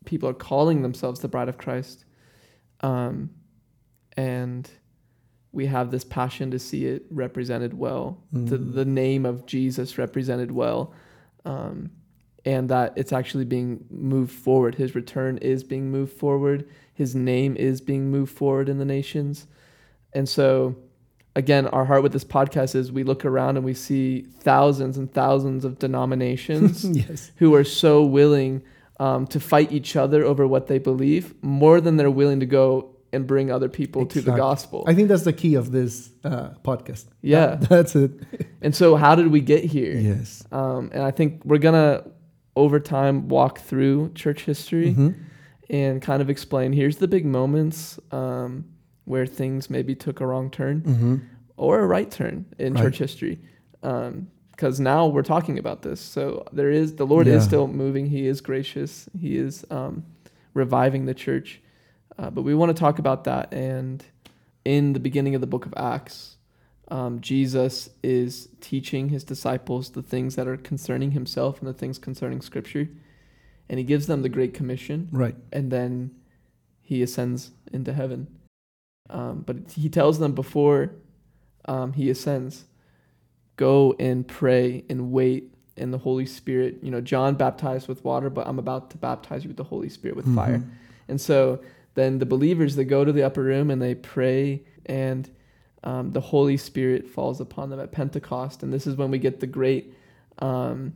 people 0.06 0.30
are 0.30 0.34
calling 0.34 0.82
themselves 0.82 1.20
the 1.20 1.28
bride 1.28 1.50
of 1.50 1.58
Christ. 1.58 2.06
Um, 2.80 3.32
and 4.16 4.70
we 5.52 5.66
have 5.66 5.92
this 5.92 6.06
passion 6.06 6.50
to 6.52 6.60
see 6.60 6.86
it 6.86 7.06
represented 7.10 7.74
well, 7.74 8.24
the, 8.32 8.58
Mhm. 8.58 8.74
the 8.76 8.86
name 8.86 9.26
of 9.26 9.46
Jesus 9.46 9.98
represented 9.98 10.52
well. 10.52 10.94
Um, 11.44 11.90
and 12.48 12.70
that 12.70 12.94
it's 12.96 13.12
actually 13.12 13.44
being 13.44 13.84
moved 13.90 14.32
forward. 14.32 14.76
His 14.76 14.96
return 14.96 15.38
is 15.40 15.66
being 15.66 15.92
moved 15.92 16.14
forward. 16.14 16.66
His 16.94 17.14
name 17.14 17.58
is 17.58 17.82
being 17.82 18.10
moved 18.10 18.34
forward 18.34 18.70
in 18.70 18.78
the 18.78 18.86
nations. 18.86 19.48
And 20.14 20.30
so, 20.30 20.78
again, 21.36 21.68
our 21.68 21.84
heart 21.84 22.04
with 22.04 22.14
this 22.14 22.24
podcast 22.24 22.74
is 22.74 22.90
we 22.90 23.04
look 23.04 23.26
around 23.26 23.58
and 23.58 23.66
we 23.66 23.74
see 23.74 24.22
thousands 24.22 24.98
and 24.98 25.14
thousands 25.14 25.66
of 25.66 25.78
denominations 25.78 26.86
yes. 26.98 27.32
who 27.36 27.54
are 27.54 27.66
so 27.66 28.06
willing 28.06 28.64
um, 28.98 29.28
to 29.28 29.42
fight 29.42 29.74
each 29.74 29.98
other 29.98 30.24
over 30.24 30.48
what 30.48 30.68
they 30.68 30.78
believe 30.78 31.36
more 31.44 31.82
than 31.82 31.98
they're 31.98 32.10
willing 32.10 32.40
to 32.40 32.46
go 32.46 32.96
and 33.12 33.28
bring 33.28 33.52
other 33.52 33.68
people 33.68 34.06
to 34.06 34.22
the 34.22 34.32
gospel. 34.32 34.86
I 34.88 34.94
think 34.94 35.10
that's 35.10 35.24
the 35.24 35.34
key 35.34 35.56
of 35.56 35.74
this 35.74 36.12
uh, 36.24 36.52
podcast. 36.64 37.08
Yeah. 37.22 37.56
That- 37.56 37.62
that's 37.70 37.96
it. 37.98 38.12
and 38.62 38.74
so, 38.74 38.96
how 38.96 39.16
did 39.16 39.28
we 39.28 39.42
get 39.42 39.66
here? 39.66 39.98
Yes. 39.98 40.46
Um, 40.50 40.92
and 40.94 41.04
I 41.04 41.12
think 41.12 41.44
we're 41.44 41.58
gonna 41.58 42.06
over 42.58 42.80
time 42.80 43.28
walk 43.28 43.60
through 43.60 44.12
church 44.16 44.42
history 44.46 44.94
Mhm. 44.94 45.14
and 45.70 46.02
kind 46.02 46.22
of 46.22 46.30
explain 46.30 46.74
here's 46.74 46.98
the 46.98 47.08
big 47.08 47.26
moments 47.26 48.00
um, 48.12 48.66
where 49.06 49.26
things 49.26 49.70
maybe 49.70 49.94
took 49.96 50.20
a 50.20 50.26
wrong 50.26 50.50
turn 50.50 50.82
Mhm. 50.82 51.22
or 51.56 51.80
a 51.80 51.86
right 51.88 52.10
turn 52.12 52.46
in 52.58 52.74
Right. 52.74 52.84
church 52.84 52.98
history. 52.98 53.40
Because 53.82 54.80
now 54.80 55.08
we're 55.08 55.22
talking 55.36 55.60
about 55.60 55.84
this, 55.84 56.00
so 56.02 56.44
there 56.52 56.72
is 56.72 56.96
the 56.96 57.06
Lord 57.06 57.28
is 57.28 57.44
still 57.44 57.68
moving. 57.68 58.08
He 58.08 58.26
is 58.26 58.42
gracious. 58.42 59.08
He 59.18 59.38
is 59.38 59.64
um, 59.70 60.04
reviving 60.56 61.06
the 61.06 61.14
church. 61.14 61.62
Uh, 62.18 62.32
but 62.32 62.42
we 62.42 62.56
want 62.56 62.76
to 62.76 62.80
talk 62.80 62.98
about 62.98 63.26
that. 63.26 63.54
And 63.54 64.04
in 64.66 64.94
the 64.94 65.00
beginning 65.00 65.36
of 65.36 65.42
the 65.42 65.48
book 65.48 65.66
of 65.68 65.74
Acts, 65.78 66.37
um, 66.90 67.20
Jesus 67.22 67.90
is 68.04 68.50
teaching 68.62 69.10
his 69.10 69.24
disciples 69.24 69.90
the 69.92 70.02
things 70.02 70.36
that 70.36 70.48
are 70.48 70.58
concerning 70.58 71.12
himself 71.12 71.60
and 71.60 71.68
the 71.68 71.74
things 71.74 71.98
concerning 72.00 72.42
Scripture, 72.42 72.88
and 73.70 73.78
he 73.78 73.84
gives 73.84 74.08
them 74.08 74.22
the 74.22 74.30
Great 74.30 74.54
Commission 74.54 75.10
Right. 75.12 75.36
and 75.52 75.72
then 75.72 76.12
he 76.82 77.02
ascends 77.02 77.52
into 77.74 77.92
heaven. 77.94 78.28
Um, 79.10 79.44
but 79.46 79.72
he 79.72 79.90
tells 79.90 80.20
them 80.20 80.34
before 80.34 80.92
um, 81.66 81.94
he 81.94 82.10
ascends, 82.10 82.66
go 83.58 83.96
and 84.00 84.26
pray 84.28 84.86
and 84.90 85.12
wait 85.12 85.54
in 85.76 85.92
the 85.92 85.98
Holy 85.98 86.26
Spirit. 86.26 86.78
You 86.82 86.92
know, 86.92 87.02
John 87.02 87.36
baptized 87.36 87.88
with 87.90 88.04
water, 88.06 88.30
but 88.30 88.48
I'm 88.48 88.60
about 88.60 88.90
to 88.92 88.98
baptize 88.98 89.44
you 89.44 89.50
with 89.50 89.58
the 89.58 89.64
Holy 89.66 89.90
Spirit 89.90 90.16
with 90.16 90.34
fire. 90.34 90.60
Mhm. 90.60 90.70
And 91.10 91.20
so 91.22 91.60
then 91.96 92.20
the 92.20 92.26
believers 92.26 92.76
they 92.76 92.86
go 92.86 93.04
to 93.04 93.12
the 93.12 93.24
upper 93.24 93.44
room 93.44 93.70
and 93.70 93.82
they 93.82 93.96
pray, 93.96 94.64
and 94.86 95.30
um, 95.88 96.12
the 96.12 96.20
Holy 96.34 96.58
Spirit 96.58 97.08
falls 97.08 97.40
upon 97.40 97.70
them 97.70 97.80
at 97.80 97.92
Pentecost. 97.92 98.62
And 98.64 98.74
this 98.74 98.86
is 98.88 98.96
when 98.96 99.10
we 99.12 99.20
get 99.20 99.40
the 99.40 99.48
great 99.48 99.94
um, 100.40 100.94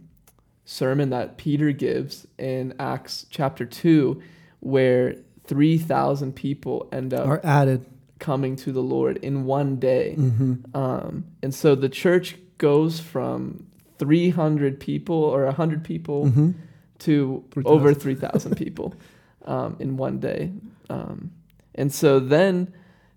sermon 0.65 1.09
that 1.11 1.37
Peter 1.37 1.71
gives 1.71 2.27
in 2.37 2.73
Acts 2.79 3.25
chapter 3.29 3.65
two, 3.65 4.21
where 4.59 5.15
three 5.45 5.77
thousand 5.77 6.33
people 6.35 6.87
end 6.91 7.13
up 7.13 7.27
Are 7.27 7.41
added. 7.43 7.85
coming 8.19 8.55
to 8.57 8.71
the 8.71 8.83
Lord 8.83 9.17
in 9.17 9.45
one 9.45 9.77
day. 9.77 10.15
Mhm. 10.17 10.75
Um, 10.75 11.25
and 11.41 11.53
so 11.55 11.73
the 11.75 11.89
church 11.89 12.35
goes 12.59 12.99
from 12.99 13.65
300 13.97 14.79
people 14.79 15.15
or 15.15 15.45
100 15.45 15.83
people 15.83 16.25
Mhm. 16.27 16.53
to 16.99 17.43
3,000. 17.51 17.79
over 17.79 17.93
3,000 17.93 18.55
people 18.55 18.93
um, 19.45 19.75
in 19.79 19.97
one 19.97 20.19
day. 20.19 20.51
Um, 20.89 21.31
and 21.73 21.91
so 21.91 22.19
then 22.19 22.67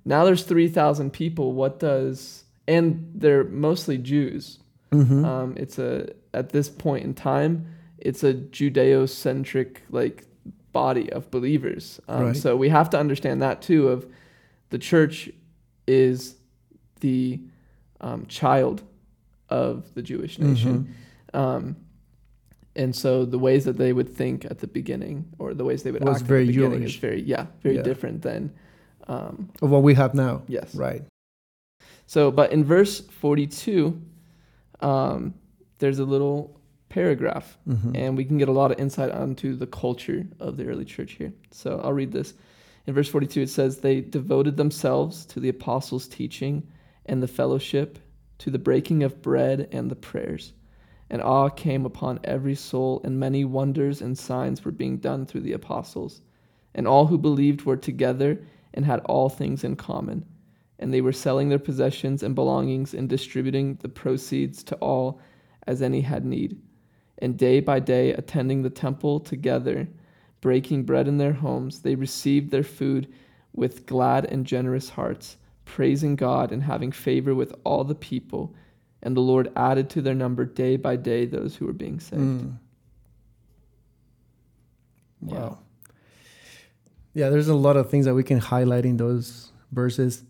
now 0.05 0.25
there's 0.25 0.43
3,000 0.45 1.13
people. 1.13 1.53
What 1.53 1.79
does, 1.79 2.45
and 2.69 3.11
they're 3.15 3.45
mostly 3.45 3.99
Jews. 3.99 4.59
Mhm. 4.93 5.25
Um, 5.25 5.55
it's 5.57 5.79
a, 5.79 6.11
at 6.33 6.51
this 6.51 6.69
point 6.69 7.05
in 7.05 7.15
time, 7.15 7.67
it's 7.99 8.23
a 8.23 8.35
Judeo 8.35 9.09
centric 9.09 9.83
like 9.91 10.25
body 10.73 11.11
of 11.13 11.31
believers. 11.31 12.01
Um, 12.09 12.23
Right. 12.27 12.37
So 12.37 12.57
we 12.57 12.69
have 12.69 12.91
to 12.91 12.99
understand 12.99 13.41
that 13.43 13.63
too 13.63 13.89
of 13.89 14.07
the 14.71 14.79
church 14.79 15.31
is 15.87 16.37
the 17.01 17.41
um, 18.01 18.27
child 18.27 18.83
of 19.49 19.93
the 19.95 20.03
Jewish 20.03 20.39
nation. 20.39 20.95
Mhm. 21.33 21.39
Um, 21.39 21.77
and 22.77 22.95
so 22.95 23.25
the 23.25 23.39
ways 23.39 23.65
that 23.65 23.77
they 23.79 23.93
would 23.93 24.09
think 24.09 24.45
at 24.47 24.59
the 24.59 24.67
beginning 24.67 25.27
or 25.39 25.55
the 25.55 25.65
ways 25.65 25.83
they 25.85 25.93
would 25.93 26.07
act 26.09 26.23
very 26.23 26.43
at 26.43 26.47
the 26.49 26.53
beginning 26.55 26.81
Jewish. 26.81 26.95
is 26.95 27.01
very, 27.01 27.23
yeah, 27.23 27.47
very 27.63 27.77
Yeah. 27.77 27.83
different 27.83 28.23
than, 28.23 28.51
um, 29.09 29.51
Of 29.63 29.71
what 29.71 29.83
we 29.83 29.95
have 29.95 30.15
now. 30.15 30.43
yes. 30.49 30.75
Right. 30.75 31.03
So, 32.07 32.31
but 32.31 32.53
in 32.53 32.65
verse 32.65 33.01
42, 33.01 34.01
um, 34.81 35.35
there's 35.79 35.99
a 35.99 36.05
little 36.05 36.59
paragraph 36.89 37.59
Mhm. 37.69 37.97
and 37.97 38.17
we 38.17 38.25
can 38.25 38.39
get 38.39 38.49
a 38.49 38.53
lot 38.53 38.71
of 38.71 38.79
insight 38.79 39.11
onto 39.11 39.57
the 39.57 39.67
culture 39.67 40.27
of 40.39 40.57
the 40.57 40.67
early 40.67 40.85
church 40.85 41.13
here. 41.13 41.33
So 41.51 41.81
I'll 41.83 41.93
read 41.93 42.13
this. 42.13 42.35
In 42.87 42.95
verse 42.95 43.09
42, 43.09 43.41
it 43.43 43.49
says, 43.49 43.79
They 43.79 44.01
devoted 44.01 44.57
themselves 44.57 45.25
to 45.27 45.41
the 45.41 45.49
apostles' 45.49 46.07
teaching 46.07 46.63
and 47.07 47.23
the 47.23 47.27
fellowship, 47.29 47.99
to 48.39 48.51
the 48.51 48.59
breaking 48.59 49.03
of 49.03 49.23
bread 49.23 49.69
and 49.73 49.91
the 49.91 49.97
prayers. 49.97 50.53
And 51.11 51.23
awe 51.23 51.49
came 51.49 51.85
upon 51.87 52.21
every 52.25 52.55
soul, 52.55 53.01
and 53.05 53.19
many 53.19 53.45
wonders 53.45 54.01
and 54.03 54.17
signs 54.17 54.65
were 54.65 54.73
being 54.73 54.99
done 54.99 55.25
through 55.27 55.43
the 55.43 55.53
apostles. 55.53 56.21
And 56.75 56.87
all 56.87 57.07
who 57.07 57.19
believed 57.19 57.63
were 57.63 57.77
together 57.77 58.39
and 58.75 58.85
had 58.85 59.01
all 59.07 59.29
things 59.29 59.65
in 59.65 59.77
common. 59.77 60.25
And 60.79 60.93
they 60.93 61.01
were 61.01 61.13
selling 61.13 61.49
their 61.49 61.59
possessions 61.59 62.23
and 62.23 62.35
belongings 62.35 62.93
and 62.95 63.09
distributing 63.09 63.79
the 63.81 63.89
proceeds 63.89 64.63
to 64.65 64.75
all 64.77 65.21
as 65.67 65.81
any 65.81 66.03
had 66.03 66.25
need 66.25 66.61
and 67.19 67.37
day 67.37 67.61
by 67.61 67.81
day 67.81 68.13
attending 68.13 68.63
the 68.63 68.71
temple 68.71 69.21
together, 69.21 69.89
breaking 70.41 70.85
bread 70.85 71.09
in 71.09 71.19
their 71.19 71.33
homes, 71.33 71.81
they 71.81 71.95
received 71.95 72.51
their 72.51 72.63
food 72.63 73.13
with 73.53 73.87
glad 73.87 74.25
and 74.27 74.45
generous 74.45 74.91
hearts, 74.91 75.37
praising 75.65 76.17
God 76.17 76.51
and 76.53 76.63
having 76.63 76.93
favor 76.93 77.35
with 77.35 77.55
all 77.65 77.85
the 77.85 77.95
people. 77.95 78.55
And 79.03 79.17
the 79.17 79.21
Lord 79.21 79.53
added 79.55 79.91
to 79.91 80.03
their 80.03 80.15
number 80.15 80.45
day 80.45 80.77
by 80.77 80.97
day 80.97 81.25
those 81.25 81.57
who 81.57 81.67
were 81.67 81.73
being 81.73 82.01
saved. 82.01 82.23
Mm. 82.23 82.59
Wow. 85.21 85.37
Yeah, 85.37 85.64
there's 87.15 87.49
a 87.49 87.55
lot 87.55 87.77
of 87.77 87.91
things 87.91 88.05
that 88.07 88.15
we 88.15 88.23
can 88.25 88.39
highlight 88.39 88.85
in 88.85 88.97
those 88.97 89.53
verses. 89.73 90.23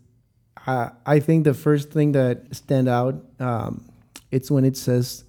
I 0.67 0.91
I 1.05 1.19
think 1.19 1.43
the 1.43 1.53
first 1.53 1.91
thing 1.91 2.11
that 2.13 2.55
stand 2.55 2.87
out, 2.87 3.15
um, 3.39 3.85
it's 4.31 4.49
when 4.51 4.65
it 4.65 4.77
says 4.77 5.23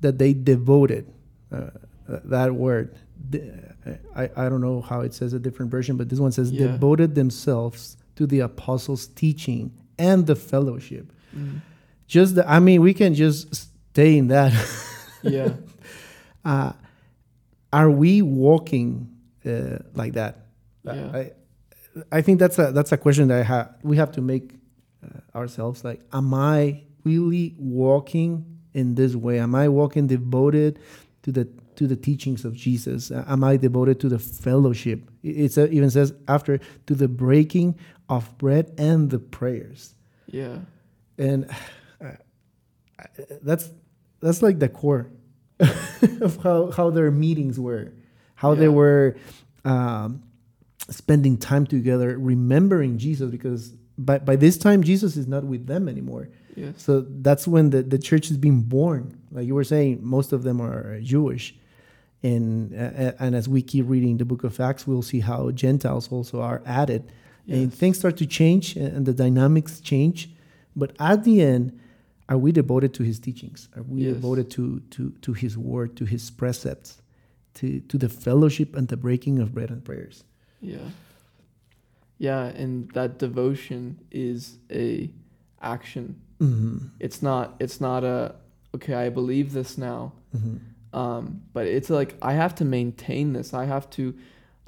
that 0.00 0.18
they 0.18 0.32
devoted 0.32 1.10
uh, 1.52 1.70
that 2.06 2.54
word. 2.54 2.94
I, 4.14 4.30
I 4.36 4.48
don't 4.48 4.60
know 4.60 4.80
how 4.80 5.00
it 5.00 5.14
says 5.14 5.32
a 5.32 5.38
different 5.38 5.70
version, 5.70 5.96
but 5.96 6.08
this 6.08 6.18
one 6.18 6.32
says 6.32 6.50
Yeah. 6.50 6.66
devoted 6.68 7.14
themselves 7.14 7.96
to 8.16 8.26
the 8.26 8.40
apostles' 8.40 9.06
teaching 9.06 9.72
and 9.98 10.26
the 10.26 10.36
fellowship. 10.36 11.12
Mm. 11.36 11.60
Just 12.06 12.34
the, 12.34 12.50
I 12.50 12.58
mean, 12.60 12.82
we 12.82 12.92
can 12.92 13.14
just 13.14 13.54
stay 13.54 14.18
in 14.18 14.28
that. 14.28 14.52
Yeah. 15.22 15.52
uh, 16.44 16.72
are 17.72 17.90
we 17.90 18.22
walking 18.22 19.08
uh, 19.46 19.78
like 19.94 20.14
that? 20.14 20.46
Yeah. 20.84 21.10
I, 21.12 21.32
I 22.12 22.22
think 22.22 22.38
that's 22.38 22.58
a 22.58 22.72
that's 22.72 22.92
a 22.92 22.96
question 22.96 23.28
that 23.28 23.40
I 23.40 23.42
have. 23.42 23.74
We 23.82 23.96
have 23.96 24.12
to 24.12 24.20
make 24.20 24.54
uh, 25.04 25.36
ourselves 25.38 25.84
like, 25.84 26.00
am 26.12 26.32
I 26.34 26.82
really 27.04 27.54
walking 27.58 28.44
in 28.74 28.94
this 28.94 29.14
way? 29.16 29.38
Am 29.40 29.54
I 29.54 29.68
walking 29.68 30.06
devoted 30.06 30.78
to 31.22 31.32
the 31.32 31.48
to 31.76 31.86
the 31.86 31.96
teachings 31.96 32.44
of 32.44 32.54
Jesus? 32.54 33.10
Uh, 33.10 33.24
Am 33.26 33.42
I 33.42 33.56
devoted 33.56 33.98
to 34.00 34.08
the 34.08 34.18
fellowship? 34.18 35.10
It, 35.22 35.56
it 35.58 35.72
even 35.72 35.90
says 35.90 36.12
after 36.28 36.60
to 36.86 36.94
the 36.94 37.08
breaking 37.08 37.78
of 38.08 38.36
bread 38.38 38.72
and 38.78 39.08
the 39.10 39.18
prayers 39.18 39.94
Yeah. 40.26 40.58
and 41.18 41.48
uh, 42.04 42.12
that's 43.42 43.70
that's 44.20 44.42
like 44.42 44.58
the 44.58 44.68
core 44.68 45.10
of 46.20 46.36
how 46.42 46.70
how 46.70 46.90
their 46.90 47.10
meetings 47.10 47.58
were, 47.58 47.92
how 48.34 48.54
they 48.54 48.68
were 48.68 49.16
um, 49.64 50.22
spending 50.90 51.36
time 51.38 51.66
together, 51.66 52.18
remembering 52.18 52.98
Jesus 52.98 53.30
because 53.30 53.74
by, 53.96 54.18
by 54.18 54.36
this 54.36 54.58
time 54.58 54.82
Jesus 54.82 55.16
is 55.16 55.26
not 55.26 55.44
with 55.44 55.66
them 55.66 55.88
anymore. 55.88 56.28
Yes. 56.56 56.74
So 56.78 57.02
that's 57.08 57.46
when 57.46 57.70
the, 57.70 57.82
the 57.82 57.98
church 57.98 58.30
is 58.30 58.36
being 58.36 58.62
born. 58.62 59.18
Like 59.30 59.46
you 59.46 59.54
were 59.54 59.64
saying, 59.64 60.00
most 60.02 60.32
of 60.32 60.42
them 60.42 60.60
are 60.60 61.00
Jewish. 61.00 61.54
And, 62.22 62.74
uh, 62.74 63.12
and 63.18 63.34
as 63.34 63.48
we 63.48 63.62
keep 63.62 63.86
reading 63.88 64.18
the 64.18 64.24
book 64.24 64.44
of 64.44 64.58
Acts, 64.60 64.86
we'll 64.86 65.02
see 65.02 65.20
how 65.20 65.50
Gentiles 65.52 66.10
also 66.12 66.40
are 66.42 66.60
added. 66.66 67.12
And 67.48 67.72
things 67.74 67.98
start 67.98 68.16
to 68.18 68.26
change 68.26 68.76
and 68.76 68.94
and 68.96 69.06
the 69.06 69.12
dynamics 69.12 69.80
change. 69.80 70.30
But 70.76 70.92
at 71.00 71.24
the 71.24 71.40
end, 71.42 71.80
are 72.28 72.38
we 72.38 72.52
devoted 72.52 72.94
to 72.94 73.02
his 73.02 73.18
teachings? 73.18 73.68
Are 73.76 73.82
we 73.82 74.02
Yes. 74.02 74.14
devoted 74.14 74.50
to, 74.52 74.80
to, 74.90 75.10
to 75.22 75.32
his 75.32 75.58
word, 75.58 75.96
to 75.96 76.04
his 76.04 76.30
precepts, 76.30 77.02
to, 77.54 77.80
to 77.80 77.98
the 77.98 78.08
fellowship 78.08 78.76
and 78.76 78.86
the 78.86 78.96
breaking 78.96 79.40
of 79.40 79.52
bread 79.52 79.70
and 79.70 79.84
prayers? 79.84 80.22
Yeah. 80.60 80.78
Yeah, 82.18 82.44
and 82.44 82.90
that 82.90 83.18
devotion 83.18 83.98
is 84.10 84.58
a 84.70 85.10
action. 85.62 86.20
Mm-hmm. 86.40 86.88
It's 86.98 87.22
not 87.22 87.54
it's 87.60 87.80
not 87.80 88.04
a 88.04 88.34
okay, 88.74 88.94
I 88.94 89.08
believe 89.08 89.52
this 89.52 89.78
now. 89.78 90.12
Mm-hmm. 90.36 90.98
Um, 90.98 91.42
but 91.52 91.66
it's 91.66 91.88
like 91.88 92.16
I 92.20 92.34
have 92.34 92.54
to 92.56 92.64
maintain 92.64 93.32
this. 93.32 93.54
I 93.54 93.64
have 93.64 93.88
to 93.90 94.14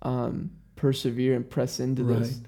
um, 0.02 0.50
persevere 0.76 1.34
and 1.34 1.48
press 1.48 1.80
into 1.80 2.04
this. 2.04 2.40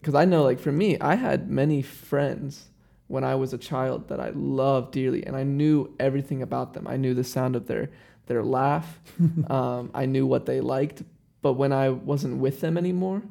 Because 0.00 0.14
I 0.14 0.24
know, 0.24 0.42
like 0.42 0.58
for 0.58 0.72
me, 0.72 0.98
I 0.98 1.14
had 1.14 1.48
many 1.48 1.82
friends 1.82 2.66
when 3.06 3.24
I 3.24 3.34
was 3.34 3.52
a 3.52 3.58
child 3.58 4.08
that 4.08 4.20
I 4.20 4.30
loved 4.34 4.92
dearly, 4.92 5.24
and 5.24 5.36
I 5.36 5.44
knew 5.44 5.94
everything 6.00 6.42
about 6.42 6.74
them. 6.74 6.88
I 6.88 6.96
knew 6.96 7.14
the 7.14 7.24
sound 7.24 7.56
of 7.56 7.66
their 7.66 7.90
their 8.26 8.42
laugh. 8.42 9.00
um, 9.50 9.90
I 9.94 10.06
knew 10.06 10.26
what 10.26 10.46
they 10.46 10.60
liked. 10.60 11.02
But 11.42 11.54
when 11.54 11.72
I 11.72 11.90
wasn't 11.90 12.38
with 12.38 12.60
them 12.60 12.78
anymore, 12.78 13.22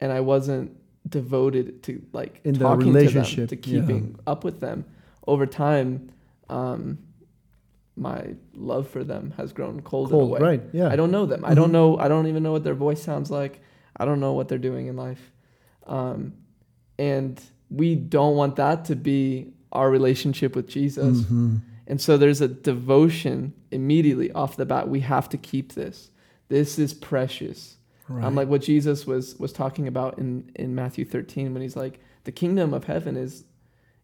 and 0.00 0.10
I 0.12 0.20
wasn't 0.20 0.76
devoted 1.08 1.82
to 1.84 2.02
like 2.12 2.40
In 2.44 2.54
the 2.54 2.60
talking 2.60 2.92
relationship, 2.92 3.48
to 3.50 3.56
them, 3.56 3.62
to 3.62 3.70
yeah. 3.70 3.80
keeping 3.80 4.18
up 4.26 4.44
with 4.44 4.60
them, 4.60 4.84
over 5.26 5.46
time, 5.46 6.10
um, 6.48 6.98
my 7.96 8.34
love 8.54 8.88
for 8.88 9.04
them 9.04 9.34
has 9.36 9.52
grown 9.52 9.82
cold, 9.82 10.08
in 10.08 10.14
a 10.14 10.18
Cold, 10.18 10.30
way. 10.30 10.40
right? 10.40 10.62
Yeah. 10.72 10.88
I 10.88 10.96
don't 10.96 11.10
know 11.10 11.26
them. 11.26 11.44
I 11.44 11.54
don't 11.54 11.68
Mhm. 11.68 11.72
know. 11.72 11.98
I 11.98 12.08
don't 12.08 12.26
even 12.26 12.42
know 12.42 12.52
what 12.52 12.64
their 12.64 12.74
voice 12.74 13.02
sounds 13.02 13.30
like. 13.30 13.60
I 13.96 14.06
don't 14.06 14.18
know 14.20 14.32
what 14.32 14.48
they're 14.48 14.58
doing 14.58 14.86
in 14.86 14.96
life. 14.96 15.30
Um, 15.86 16.32
and 16.98 17.40
we 17.70 17.94
don't 17.94 18.34
want 18.36 18.56
that 18.56 18.86
to 18.86 18.96
be 18.96 19.52
our 19.72 19.90
relationship 19.90 20.56
with 20.56 20.68
Jesus. 20.68 21.20
Mhm. 21.22 21.60
And 21.86 22.00
so 22.00 22.16
there's 22.16 22.40
a 22.40 22.48
devotion 22.48 23.52
immediately 23.70 24.32
off 24.32 24.56
the 24.56 24.64
bat. 24.64 24.88
We 24.88 25.00
have 25.00 25.28
to 25.30 25.36
keep 25.36 25.74
this. 25.74 26.10
This 26.52 26.78
is 26.78 26.92
precious. 26.94 27.76
Right. 28.08 28.24
Um, 28.24 28.34
like 28.34 28.48
what 28.48 28.60
Jesus 28.62 29.06
was 29.06 29.38
was 29.38 29.52
talking 29.52 29.86
about 29.88 30.18
in 30.18 30.50
in 30.54 30.74
Matthew 30.74 31.04
13 31.04 31.52
when 31.54 31.62
he's 31.62 31.76
like, 31.76 31.98
the 32.24 32.32
kingdom 32.32 32.74
of 32.74 32.84
heaven 32.84 33.16
is, 33.16 33.44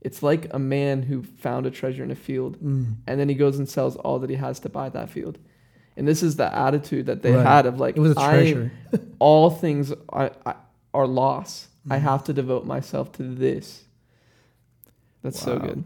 it's 0.01 0.23
like 0.23 0.47
a 0.55 0.59
man 0.59 1.03
who 1.03 1.23
found 1.23 1.67
a 1.67 1.71
treasure 1.71 2.03
in 2.05 2.11
a 2.11 2.15
field 2.29 2.57
Mm. 2.63 2.95
and 3.07 3.21
then 3.21 3.29
he 3.29 3.35
goes 3.35 3.59
and 3.59 3.69
sells 3.69 3.97
all 3.97 4.19
that 4.21 4.31
he 4.31 4.37
has 4.37 4.61
to 4.61 4.69
buy 4.69 4.89
that 4.89 5.11
field. 5.11 5.37
And 5.97 6.07
this 6.09 6.23
is 6.23 6.37
the 6.37 6.49
attitude 6.67 7.05
that 7.07 7.21
they 7.23 7.33
Right. 7.33 7.45
had 7.47 7.67
of 7.67 7.81
like, 7.81 7.97
It 7.97 8.01
was 8.01 8.13
a 8.13 8.15
treasure. 8.15 8.71
all 9.19 9.51
things 9.51 9.93
are, 10.09 10.31
are 10.95 11.07
loss. 11.07 11.69
I 11.91 11.99
Mhm. 11.99 12.03
have 12.03 12.23
to 12.25 12.33
devote 12.33 12.65
myself 12.67 13.13
to 13.19 13.23
this. 13.23 13.85
That's 15.23 15.41
so 15.41 15.59
good. 15.59 15.85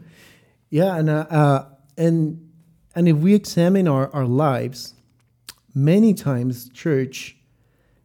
Yeah, 0.69 0.95
and 0.99 1.09
uh, 1.09 1.25
uh, 1.29 1.65
and 1.97 2.49
and 2.95 3.07
if 3.07 3.17
we 3.17 3.33
examine 3.33 3.87
our, 3.87 4.09
our 4.13 4.25
lives, 4.25 4.93
many 5.73 6.13
times 6.13 6.69
church 6.69 7.37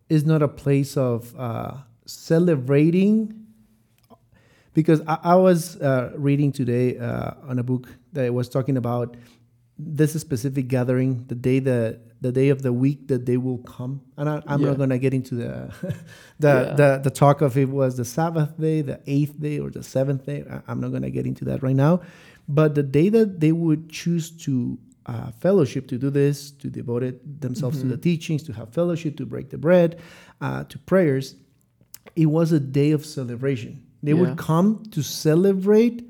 is 0.08 0.24
not 0.24 0.42
a 0.42 0.48
place 0.48 0.96
of 0.96 1.34
uh, 1.38 1.74
celebrating. 2.06 3.34
Because 4.74 5.00
I, 5.06 5.18
I 5.22 5.34
was 5.34 5.76
uh, 5.80 6.12
reading 6.16 6.52
today 6.52 6.98
uh, 6.98 7.32
on 7.48 7.58
a 7.58 7.62
book 7.62 7.88
that 8.12 8.32
was 8.32 8.48
talking 8.48 8.76
about 8.76 9.16
this 9.78 10.12
specific 10.20 10.68
gathering, 10.68 11.24
the 11.26 11.34
day 11.34 11.58
that 11.60 12.00
the 12.20 12.32
day 12.32 12.48
of 12.48 12.62
the 12.62 12.72
week 12.72 13.06
that 13.06 13.26
they 13.26 13.36
will 13.36 13.58
come, 13.58 14.00
and 14.16 14.28
I, 14.28 14.42
I'm 14.48 14.60
Yeah. 14.60 14.68
not 14.70 14.78
gonna 14.78 14.98
get 14.98 15.14
into 15.14 15.36
the 15.36 15.72
the, 16.40 16.48
Yeah. 16.48 16.74
the 16.74 17.00
the 17.04 17.10
talk 17.10 17.42
of 17.42 17.56
it 17.56 17.68
was 17.68 17.96
the 17.96 18.04
Sabbath 18.04 18.58
day, 18.60 18.82
the 18.82 19.00
eighth 19.06 19.40
day, 19.40 19.58
or 19.60 19.70
the 19.70 19.84
seventh 19.84 20.26
day. 20.26 20.44
I- 20.50 20.62
I'm 20.66 20.80
not 20.80 20.90
gonna 20.92 21.10
get 21.10 21.26
into 21.26 21.44
that 21.46 21.62
right 21.62 21.76
now, 21.76 22.00
but 22.48 22.74
the 22.74 22.82
day 22.82 23.08
that 23.08 23.38
they 23.40 23.52
would 23.52 23.88
choose 23.88 24.30
to 24.46 24.78
uh, 25.08 25.30
fellowship 25.40 25.88
to 25.88 25.96
do 25.98 26.10
this, 26.10 26.50
to 26.52 26.68
devote 26.68 27.02
it 27.02 27.40
themselves 27.40 27.80
to 27.80 27.86
the 27.86 27.96
teachings, 27.96 28.42
to 28.44 28.52
have 28.52 28.68
fellowship, 28.72 29.16
to 29.16 29.24
break 29.26 29.48
the 29.50 29.58
bread, 29.58 29.98
uh, 30.40 30.64
to 30.64 30.78
prayers, 30.78 31.34
it 32.14 32.26
was 32.26 32.52
a 32.52 32.60
day 32.60 32.90
of 32.92 33.04
celebration. 33.04 33.82
They 34.02 34.12
Yeah. 34.12 34.20
would 34.20 34.36
come 34.36 34.82
to 34.90 35.02
celebrate, 35.02 36.04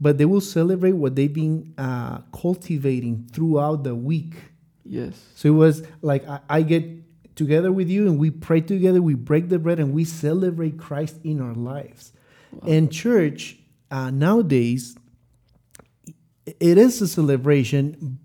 but 0.00 0.18
they 0.18 0.24
will 0.26 0.40
celebrate 0.40 0.92
what 0.92 1.14
they've 1.16 1.32
been 1.32 1.72
uh, 1.78 2.18
cultivating 2.32 3.28
throughout 3.32 3.84
the 3.84 3.94
week. 3.94 4.34
Yes. 4.84 5.14
So 5.36 5.48
it 5.48 5.56
was 5.56 5.82
like 6.02 6.26
I, 6.28 6.40
I 6.48 6.62
get 6.62 6.84
together 7.36 7.70
with 7.72 7.88
you 7.88 8.06
and 8.08 8.18
we 8.18 8.30
pray 8.30 8.60
together, 8.60 9.00
we 9.00 9.14
break 9.14 9.48
the 9.48 9.58
bread, 9.58 9.78
and 9.78 9.94
we 9.94 10.04
celebrate 10.04 10.76
Christ 10.78 11.16
in 11.22 11.40
our 11.40 11.54
lives. 11.54 12.12
And 12.66 12.90
church 12.90 13.58
uh, 13.92 14.10
nowadays, 14.10 14.96
it 16.46 16.78
is 16.78 17.00
a 17.00 17.06
celebration, 17.08 18.18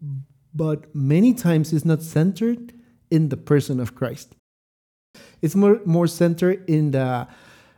but 0.55 0.93
many 0.95 1.33
times 1.33 1.73
it's 1.73 1.85
not 1.85 2.01
centered 2.01 2.73
in 3.11 3.29
the 3.29 3.37
person 3.37 3.79
of 3.79 3.93
Christ. 3.93 4.35
It's 5.41 5.55
more 5.55 5.79
more 5.85 6.07
centered 6.07 6.67
in 6.69 6.91
the 6.91 7.27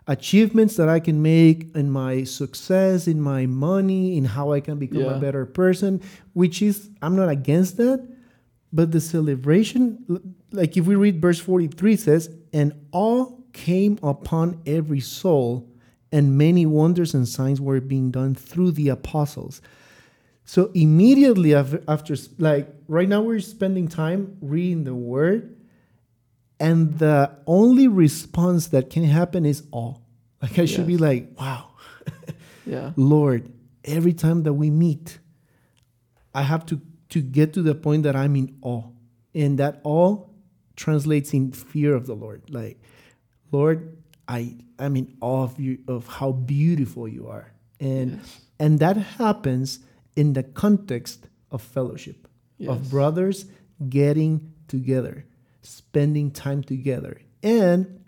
achievements 0.08 0.78
that 0.78 0.88
I 0.88 1.00
can 1.02 1.22
make, 1.22 1.76
in 1.76 1.92
my 1.92 2.24
success, 2.24 3.08
in 3.08 3.20
my 3.20 3.46
money, 3.46 4.16
in 4.18 4.24
how 4.26 4.54
I 4.54 4.62
can 4.62 4.78
become 4.80 5.02
Yeah. 5.02 5.18
a 5.18 5.20
better 5.20 5.46
person. 5.46 6.00
Which 6.34 6.62
is 6.62 6.90
I'm 7.02 7.16
not 7.16 7.30
against 7.30 7.78
that, 7.78 8.00
but 8.72 8.92
the 8.92 9.02
celebration, 9.02 10.36
like 10.52 10.78
if 10.78 10.86
we 10.88 10.96
read 10.96 11.20
verse 11.22 11.40
43, 11.40 11.94
it 11.94 12.00
says, 12.00 12.30
And 12.54 12.74
all 12.92 13.44
came 13.54 13.98
upon 14.04 14.62
every 14.66 15.00
soul, 15.02 15.68
and 16.12 16.38
many 16.38 16.66
wonders 16.66 17.14
and 17.14 17.28
signs 17.28 17.60
were 17.60 17.82
being 17.82 18.12
done 18.12 18.34
through 18.36 18.72
the 18.72 18.88
apostles. 18.90 19.62
So 20.48 20.72
immediately 20.74 21.54
after, 21.54 21.84
after, 21.90 22.16
like 22.40 22.74
right 22.88 23.08
now, 23.10 23.22
we're 23.22 23.42
spending 23.42 23.90
time 23.90 24.38
reading 24.42 24.86
the 24.86 24.96
word, 24.96 25.58
and 26.58 26.98
the 27.00 27.32
only 27.46 27.90
response 27.90 28.68
that 28.68 28.90
can 28.90 29.04
happen 29.04 29.46
is 29.46 29.64
awe. 29.74 29.96
Like 30.42 30.58
I 30.58 30.66
should 30.66 30.88
be 30.88 30.98
like, 30.98 31.32
wow, 31.38 31.72
Yeah. 32.66 32.94
Lord, 32.96 33.52
every 33.84 34.14
time 34.14 34.44
that 34.44 34.54
we 34.54 34.70
meet, 34.70 35.20
I 36.34 36.44
have 36.44 36.66
to 36.68 36.80
to 37.10 37.22
get 37.22 37.54
to 37.54 37.62
the 37.62 37.76
point 37.76 38.04
that 38.04 38.16
I'm 38.16 38.36
in 38.38 38.58
awe. 38.62 38.84
And 39.36 39.60
that 39.60 39.82
awe 39.84 40.26
translates 40.78 41.34
in 41.34 41.52
fear 41.52 41.94
of 41.94 42.06
the 42.08 42.14
Lord. 42.16 42.42
Like, 42.50 42.80
Lord, 43.52 43.98
I 44.28 44.56
am 44.80 44.96
in 44.96 45.16
awe 45.22 45.44
of 45.44 45.60
you 45.60 45.80
of 45.90 46.08
how 46.08 46.32
beautiful 46.32 47.08
you 47.08 47.28
are. 47.28 47.52
And 47.82 48.12
Yes. 48.22 48.42
and 48.60 48.80
that 48.80 48.96
happens 48.98 49.80
in 50.18 50.34
the 50.34 50.44
context 50.44 51.28
of 51.52 51.62
fellowship, 51.62 52.28
Yes. 52.58 52.70
of 52.72 52.90
brothers 52.90 53.46
getting 53.88 54.52
together, 54.68 55.26
spending 55.62 56.32
time 56.32 56.64
together. 56.64 57.22
And 57.44 58.04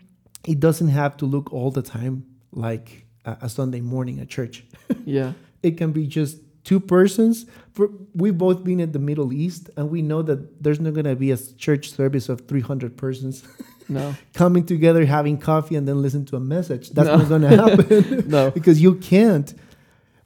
it 0.46 0.58
doesn't 0.60 0.88
have 0.88 1.16
to 1.18 1.24
look 1.26 1.52
all 1.52 1.70
the 1.70 1.82
time 1.82 2.26
like 2.52 3.06
a, 3.24 3.36
a 3.42 3.48
Sunday 3.48 3.80
morning 3.80 4.18
at 4.20 4.28
church. 4.28 4.64
Yeah. 5.06 5.32
it 5.62 5.76
can 5.78 5.92
be 5.92 6.06
just 6.06 6.38
two 6.64 6.80
persons. 6.80 7.46
For, 7.72 7.88
we've 8.14 8.36
both 8.36 8.62
been 8.64 8.80
in 8.80 8.92
the 8.92 8.98
Middle 8.98 9.32
East, 9.32 9.70
and 9.76 9.88
we 9.90 10.02
know 10.02 10.20
that 10.22 10.62
there's 10.62 10.80
not 10.80 10.92
going 10.94 11.06
to 11.06 11.16
be 11.16 11.30
a 11.30 11.36
church 11.36 11.90
service 11.90 12.28
of 12.28 12.46
300 12.48 12.96
persons 12.96 13.42
No. 13.88 14.14
coming 14.34 14.66
together, 14.66 15.04
having 15.06 15.38
coffee, 15.38 15.76
and 15.76 15.86
then 15.88 16.02
listen 16.02 16.24
to 16.26 16.36
a 16.36 16.40
message. 16.40 16.90
That's 16.90 17.06
No. 17.08 17.16
not 17.18 17.28
going 17.28 17.42
to 17.42 17.56
happen 17.56 18.24
No. 18.36 18.50
because 18.50 18.80
you 18.82 18.96
can't. 18.96 19.54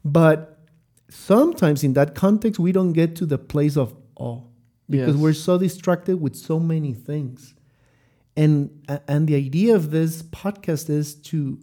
But 0.03 0.54
sometimes 1.09 1.83
in 1.83 1.93
that 1.93 2.15
context, 2.15 2.59
we 2.59 2.71
don't 2.71 2.93
get 2.93 3.15
to 3.17 3.25
the 3.25 3.37
place 3.37 3.77
of 3.77 3.93
awe 4.15 4.41
because 4.89 5.15
Yes. 5.15 5.21
we're 5.23 5.33
so 5.33 5.57
distracted 5.57 6.21
with 6.21 6.35
so 6.35 6.59
many 6.59 6.93
things. 6.93 7.53
And 8.37 8.69
and 9.07 9.27
the 9.27 9.35
idea 9.35 9.75
of 9.75 9.91
this 9.91 10.21
podcast 10.21 10.89
is 10.89 11.15
to 11.15 11.57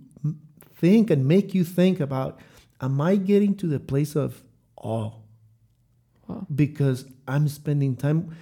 think 0.74 1.10
and 1.10 1.26
make 1.26 1.54
you 1.54 1.64
think 1.64 2.00
about: 2.00 2.40
Am 2.80 3.00
I 3.00 3.16
getting 3.16 3.54
to 3.56 3.66
the 3.66 3.78
place 3.78 4.16
of 4.16 4.42
awe? 4.76 5.12
Wow. 6.26 6.46
Because 6.54 7.04
I'm 7.28 7.48
spending 7.48 7.94
time. 7.96 8.34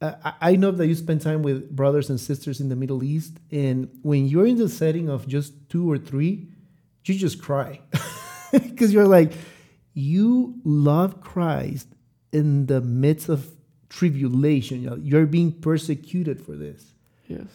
Uh, 0.00 0.14
I 0.24 0.52
I 0.52 0.56
know 0.56 0.70
that 0.70 0.86
you 0.86 0.94
spend 0.94 1.20
time 1.20 1.42
with 1.42 1.70
brothers 1.76 2.08
and 2.08 2.18
sisters 2.18 2.58
in 2.58 2.70
the 2.70 2.76
Middle 2.76 3.04
East, 3.04 3.38
and 3.50 3.88
when 4.02 4.26
you're 4.26 4.46
in 4.46 4.56
the 4.56 4.68
setting 4.68 5.10
of 5.10 5.26
just 5.28 5.52
two 5.68 5.90
or 5.90 5.98
three, 5.98 6.48
you 7.04 7.14
just 7.14 7.40
cry 7.42 7.80
because 8.52 8.94
you're 8.94 9.06
like, 9.06 9.32
you 9.94 10.54
love 10.64 11.20
Christ 11.20 11.88
in 12.32 12.66
the 12.66 12.80
midst 12.80 13.28
of 13.28 13.50
tribulation. 13.88 14.82
You're- 15.02 15.26
being 15.26 15.52
persecuted 15.52 16.40
for 16.40 16.56
this 16.56 16.94
Yes. 17.28 17.46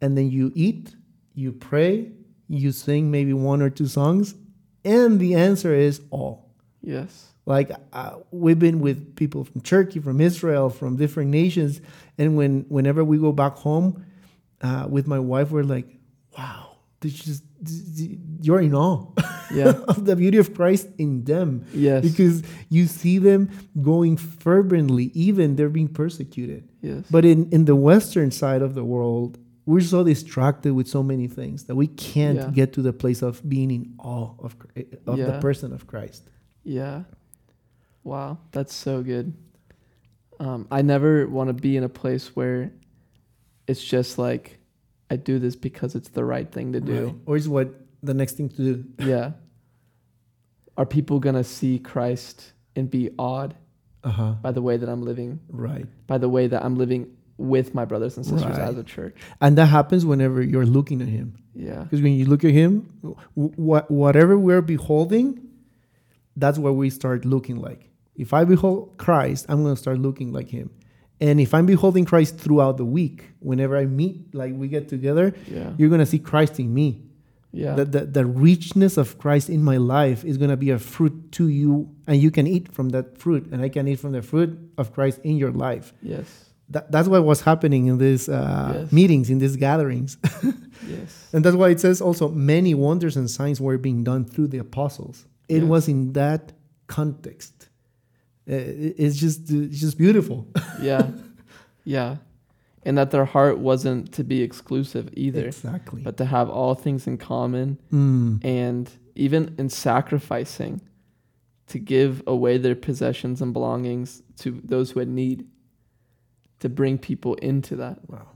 and 0.00 0.16
then 0.18 0.30
you 0.30 0.52
eat, 0.54 0.94
you 1.34 1.52
pray, 1.52 2.10
you 2.48 2.72
sing 2.72 3.10
maybe 3.10 3.32
one 3.32 3.62
or 3.62 3.70
two 3.70 3.86
songs, 3.86 4.34
and 4.84 5.18
the 5.20 5.34
answer 5.34 5.72
is 5.74 6.00
all. 6.10 6.50
Yes. 6.82 7.30
Like 7.46 7.70
uh, 7.92 8.16
we've 8.30 8.58
been 8.58 8.80
with 8.80 9.16
people 9.16 9.44
from 9.44 9.60
Turkey, 9.60 10.00
from 10.00 10.20
Israel, 10.20 10.70
from 10.70 10.96
different 10.96 11.30
nations, 11.30 11.80
and 12.18 12.36
when 12.36 12.64
whenever 12.68 13.04
we 13.04 13.18
go 13.18 13.32
back 13.32 13.54
home 13.56 14.04
uh, 14.62 14.86
with 14.88 15.06
my 15.06 15.18
wife, 15.18 15.50
we're 15.50 15.62
like, 15.62 15.86
"Wow, 16.38 16.76
this 17.00 17.12
just 17.14 17.42
you're 18.40 18.60
in 18.62 18.74
awe 18.74 19.06
Yeah. 19.52 19.72
of 19.88 20.04
the 20.04 20.16
beauty 20.16 20.38
of 20.38 20.54
Christ 20.54 20.88
in 20.98 21.24
them." 21.24 21.66
Yes. 21.72 22.02
because 22.04 22.42
you 22.68 22.86
see 22.86 23.18
them 23.18 23.50
going 23.82 24.16
fervently, 24.16 25.10
even 25.14 25.56
they're 25.56 25.68
being 25.68 25.88
persecuted. 25.88 26.68
yes. 26.82 27.04
But 27.10 27.24
in, 27.24 27.48
in 27.50 27.64
the 27.64 27.76
Western 27.76 28.30
side 28.30 28.62
of 28.62 28.74
the 28.74 28.84
world, 28.84 29.38
we're 29.66 29.80
so 29.80 30.04
distracted 30.04 30.74
with 30.74 30.86
so 30.88 31.02
many 31.02 31.26
things 31.26 31.64
that 31.64 31.74
we 31.74 31.86
can't 31.86 32.36
Yeah. 32.38 32.50
get 32.52 32.72
to 32.74 32.82
the 32.82 32.92
place 32.92 33.22
of 33.22 33.46
being 33.48 33.70
in 33.70 33.94
awe 33.98 34.32
of, 34.38 34.58
Chr- 34.58 34.68
of 35.06 35.16
the 35.18 35.38
person 35.40 35.72
of 35.72 35.86
Christ. 35.86 36.22
Yeah. 36.64 37.04
Wow, 38.02 38.38
that's 38.52 38.74
so 38.74 39.02
good. 39.02 39.32
Um, 40.38 40.66
I 40.70 40.82
never 40.82 41.26
want 41.26 41.48
to 41.48 41.54
be 41.54 41.76
in 41.76 41.84
a 41.84 41.88
place 41.88 42.36
where 42.36 42.72
it's 43.66 43.82
just 43.82 44.18
like 44.18 44.58
I 45.10 45.16
do 45.16 45.38
this 45.38 45.56
because 45.56 45.94
it's 45.94 46.08
the 46.10 46.24
right 46.24 46.50
thing 46.50 46.72
to 46.74 46.80
do. 46.80 47.06
Right. 47.06 47.14
Or 47.26 47.36
is 47.36 47.48
what 47.48 47.72
the 48.04 48.14
next 48.14 48.34
thing 48.36 48.48
to 48.50 48.56
do. 48.56 48.84
Yeah. 49.04 49.32
Are 50.76 50.86
people 50.86 51.20
gonna 51.20 51.44
see 51.44 51.78
Christ 51.78 52.52
and 52.74 52.90
be 52.90 53.10
awed 53.18 53.54
Uh 54.02 54.10
huh. 54.10 54.34
by 54.42 54.50
the 54.52 54.60
way 54.62 54.76
that 54.76 54.88
I'm 54.88 55.02
living, 55.02 55.40
Right. 55.48 55.86
by 56.06 56.18
the 56.18 56.28
way 56.28 56.48
that 56.48 56.64
I'm 56.64 56.76
living 56.76 57.06
with 57.36 57.74
my 57.74 57.84
brothers 57.84 58.16
and 58.16 58.26
sisters 58.26 58.56
Right. 58.58 58.68
as 58.68 58.76
a 58.76 58.82
church? 58.82 59.14
And 59.40 59.56
that 59.58 59.66
happens 59.66 60.04
whenever 60.04 60.42
you're 60.42 60.66
looking 60.66 61.00
at 61.00 61.08
him. 61.08 61.34
Yeah. 61.54 61.84
Because 61.84 62.02
when 62.02 62.14
you 62.14 62.24
look 62.26 62.44
at 62.44 62.50
him, 62.50 62.86
what 63.34 63.88
whatever 63.90 64.36
we're 64.36 64.62
beholding, 64.62 65.40
that's 66.36 66.58
what 66.58 66.74
we 66.74 66.90
start 66.90 67.24
looking 67.24 67.56
like. 67.60 67.90
If 68.16 68.32
I 68.34 68.44
behold 68.44 68.94
Christ, 68.96 69.46
I'm 69.48 69.62
going 69.62 69.74
to 69.76 69.80
start 69.80 69.98
looking 70.00 70.32
like 70.32 70.48
him. 70.48 70.70
And 71.20 71.40
if 71.40 71.54
I'm 71.54 71.66
beholding 71.66 72.04
Christ 72.04 72.38
throughout 72.38 72.76
the 72.76 72.84
week, 72.84 73.30
whenever 73.38 73.76
I 73.76 73.86
meet, 73.86 74.34
like 74.34 74.52
we 74.56 74.66
get 74.68 74.88
together, 74.88 75.32
Yeah. 75.50 75.72
you're 75.78 75.88
going 75.88 76.00
to 76.00 76.06
see 76.06 76.18
Christ 76.18 76.58
in 76.58 76.74
me. 76.74 77.02
Yeah. 77.56 77.74
The, 77.78 77.84
the, 77.84 78.00
the 78.18 78.26
richness 78.26 78.96
of 78.98 79.16
Christ 79.18 79.48
in 79.48 79.62
my 79.62 79.76
life 79.78 80.24
is 80.24 80.36
going 80.38 80.50
to 80.50 80.56
be 80.56 80.70
a 80.70 80.78
fruit 80.78 81.14
to 81.32 81.44
you, 81.48 81.88
and 82.08 82.16
you 82.20 82.30
can 82.30 82.46
eat 82.46 82.72
from 82.76 82.88
that 82.90 83.06
fruit, 83.18 83.44
and 83.52 83.62
I 83.62 83.68
can 83.68 83.86
eat 83.88 84.00
from 84.00 84.12
the 84.12 84.22
fruit 84.22 84.58
of 84.76 84.92
Christ 84.92 85.20
in 85.22 85.36
your 85.36 85.52
life. 85.52 85.92
yes. 86.02 86.26
That, 86.70 86.90
that's 86.90 87.08
what 87.08 87.22
was 87.24 87.42
happening 87.42 87.86
in 87.90 87.98
these 87.98 88.26
uh, 88.28 88.72
Yes. 88.74 88.92
meetings, 88.92 89.28
in 89.30 89.38
these 89.38 89.56
gatherings. 89.56 90.16
Yes. 90.88 91.28
And 91.32 91.44
that's 91.44 91.56
why 91.56 91.68
it 91.70 91.80
says 91.80 92.00
also 92.02 92.28
many 92.28 92.74
wonders 92.74 93.16
and 93.16 93.30
signs 93.30 93.58
were 93.60 93.78
being 93.78 94.02
done 94.04 94.24
through 94.24 94.48
the 94.48 94.58
apostles. 94.58 95.26
It 95.48 95.60
Yes. 95.62 95.68
was 95.72 95.88
in 95.88 96.12
that 96.14 96.52
context. 96.86 97.68
Uh, 98.50 98.54
It's 99.02 99.16
just 99.24 99.50
it's 99.50 99.80
just 99.80 99.96
beautiful. 99.98 100.46
Yeah. 100.82 101.10
yeah. 101.84 102.16
And 102.86 102.98
that 102.98 103.10
their 103.10 103.24
heart 103.24 103.58
wasn't 103.58 104.12
to 104.12 104.22
be 104.24 104.42
exclusive 104.42 105.08
either, 105.14 105.46
Exactly. 105.46 106.02
but 106.02 106.16
to 106.18 106.24
have 106.26 106.50
all 106.50 106.74
things 106.74 107.06
in 107.06 107.16
common 107.18 107.78
Mm, 107.92 108.44
and 108.44 108.90
even 109.14 109.54
in 109.58 109.68
sacrificing 109.70 110.80
to 111.68 111.78
give 111.78 112.22
away 112.26 112.58
their 112.58 112.74
possessions 112.74 113.40
and 113.40 113.52
belongings 113.54 114.22
to 114.40 114.60
those 114.64 114.90
who 114.90 115.00
had 115.00 115.08
need 115.08 115.46
to 116.60 116.68
bring 116.68 116.98
people 116.98 117.34
into 117.36 117.76
that. 117.76 117.98
wow. 118.08 118.26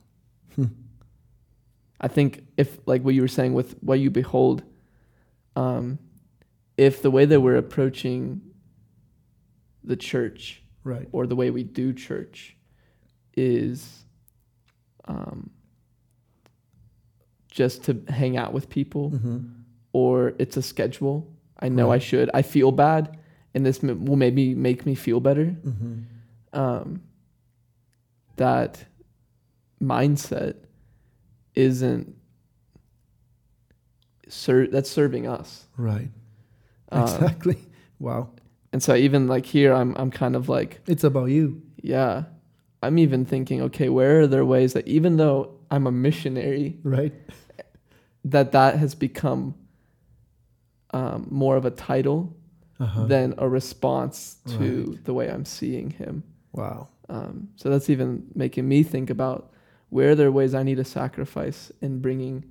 I 2.00 2.06
think 2.08 2.44
if 2.56 2.78
like 2.86 3.02
what 3.02 3.14
you 3.14 3.22
were 3.22 3.28
saying 3.28 3.54
with 3.54 3.72
what 3.82 3.98
you 3.98 4.08
behold, 4.10 4.62
um, 5.56 5.98
if 6.76 7.02
the 7.02 7.10
way 7.10 7.24
that 7.24 7.40
we're 7.40 7.56
approaching 7.56 8.40
the 9.82 9.96
church 9.96 10.62
Right. 10.84 11.08
or 11.12 11.26
the 11.26 11.34
way 11.36 11.50
we 11.50 11.64
do 11.64 11.92
church 11.92 12.56
is 13.36 14.04
um, 15.08 15.50
just 17.50 17.82
to 17.84 18.00
hang 18.08 18.36
out 18.36 18.52
with 18.52 18.68
people 18.68 19.10
hmm 19.10 19.38
or 19.94 20.34
it's 20.38 20.56
a 20.58 20.62
schedule. 20.62 21.26
I 21.58 21.68
know 21.70 21.90
I 21.90 21.98
should. 21.98 22.30
I 22.34 22.42
feel 22.42 22.70
bad, 22.72 23.18
and 23.54 23.64
this 23.66 23.82
m- 23.82 24.04
will 24.04 24.16
maybe 24.16 24.54
make 24.54 24.84
me 24.86 24.94
feel 24.94 25.18
better. 25.18 25.46
hmm 25.46 26.00
Um, 26.52 27.00
that 28.36 28.84
mindset 29.82 30.54
isn't 31.54 32.14
ser- 34.28 34.68
that's 34.68 34.90
serving 34.90 35.26
us. 35.26 35.66
Right. 35.76 36.10
Um, 36.92 37.02
Exactly. 37.02 37.56
Wow. 37.98 38.30
And 38.72 38.82
so 38.82 38.94
even 38.94 39.26
like 39.26 39.46
here, 39.46 39.72
I'm 39.72 39.94
I'm 39.96 40.10
kind 40.10 40.36
of 40.36 40.48
like 40.48 40.80
It's 40.86 41.02
about 41.04 41.30
you. 41.30 41.62
yeah. 41.82 42.24
I'm 42.82 42.98
even 42.98 43.24
thinking, 43.24 43.60
okay, 43.62 43.88
where 43.88 44.20
are 44.20 44.26
there 44.26 44.44
ways 44.44 44.72
that 44.74 44.86
even 44.86 45.16
though 45.16 45.54
I'm 45.70 45.86
a 45.86 45.92
missionary, 45.92 46.78
Right. 46.82 47.12
that 48.24 48.52
that 48.52 48.76
has 48.78 48.94
become 48.94 49.54
um, 50.92 51.26
more 51.30 51.56
of 51.56 51.64
a 51.64 51.70
title 51.70 52.34
Uh-huh. 52.80 53.06
than 53.06 53.34
a 53.38 53.48
response 53.48 54.36
to 54.46 54.84
Right. 54.92 55.04
the 55.04 55.12
way 55.14 55.28
I'm 55.30 55.44
seeing 55.44 55.90
him. 55.90 56.22
wow. 56.52 56.88
Um, 57.10 57.48
so 57.56 57.70
that's 57.70 57.88
even 57.88 58.24
making 58.34 58.68
me 58.68 58.82
think 58.82 59.08
about 59.10 59.50
where 59.88 60.14
there 60.14 60.30
ways 60.30 60.54
I 60.54 60.62
need 60.62 60.76
to 60.76 60.84
sacrifice 60.84 61.72
in 61.80 62.00
bringing, 62.00 62.44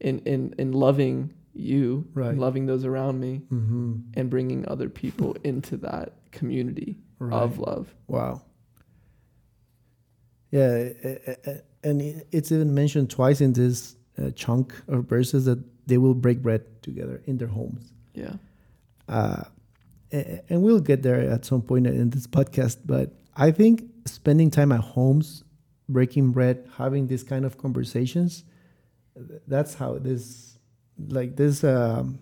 in 0.00 0.20
in 0.20 0.54
in 0.56 0.70
loving 0.72 1.34
you, 1.52 2.06
Right. 2.14 2.36
loving 2.38 2.66
those 2.66 2.84
around 2.84 3.18
me, 3.20 3.42
hmm 3.48 3.96
and 4.14 4.30
bringing 4.30 4.66
other 4.68 4.88
people 4.88 5.36
into 5.44 5.76
that 5.78 6.12
community 6.30 6.98
Right. 7.18 7.34
of 7.42 7.58
love. 7.58 7.92
Wow. 8.06 8.42
Yeah, 10.50 10.88
and 11.84 12.24
it's 12.32 12.50
even 12.52 12.74
mentioned 12.74 13.10
twice 13.10 13.40
in 13.40 13.52
this 13.52 13.96
uh, 14.18 14.30
chunk 14.30 14.74
of 14.88 15.04
verses 15.04 15.44
that 15.44 15.62
they 15.86 15.98
will 15.98 16.14
break 16.14 16.42
bread 16.42 16.62
together 16.82 17.22
in 17.26 17.38
their 17.38 17.48
homes. 17.48 17.92
Yeah, 18.14 18.34
Uh, 19.08 19.44
and 20.10 20.62
we'll 20.62 20.80
get 20.80 21.02
there 21.02 21.20
at 21.20 21.44
some 21.44 21.60
point 21.62 21.86
in 21.86 22.10
this 22.10 22.26
podcast. 22.26 22.78
But 22.86 23.12
I 23.36 23.50
think 23.50 23.84
spending 24.06 24.50
time 24.50 24.72
at 24.72 24.80
homes, 24.80 25.44
breaking 25.88 26.32
bread, 26.32 26.66
having 26.76 27.06
this 27.06 27.22
kind 27.22 27.44
of 27.44 27.58
conversations, 27.58 28.44
that's 29.46 29.74
how 29.74 29.98
this, 29.98 30.58
like 31.08 31.36
this 31.36 31.62
um, 31.64 32.18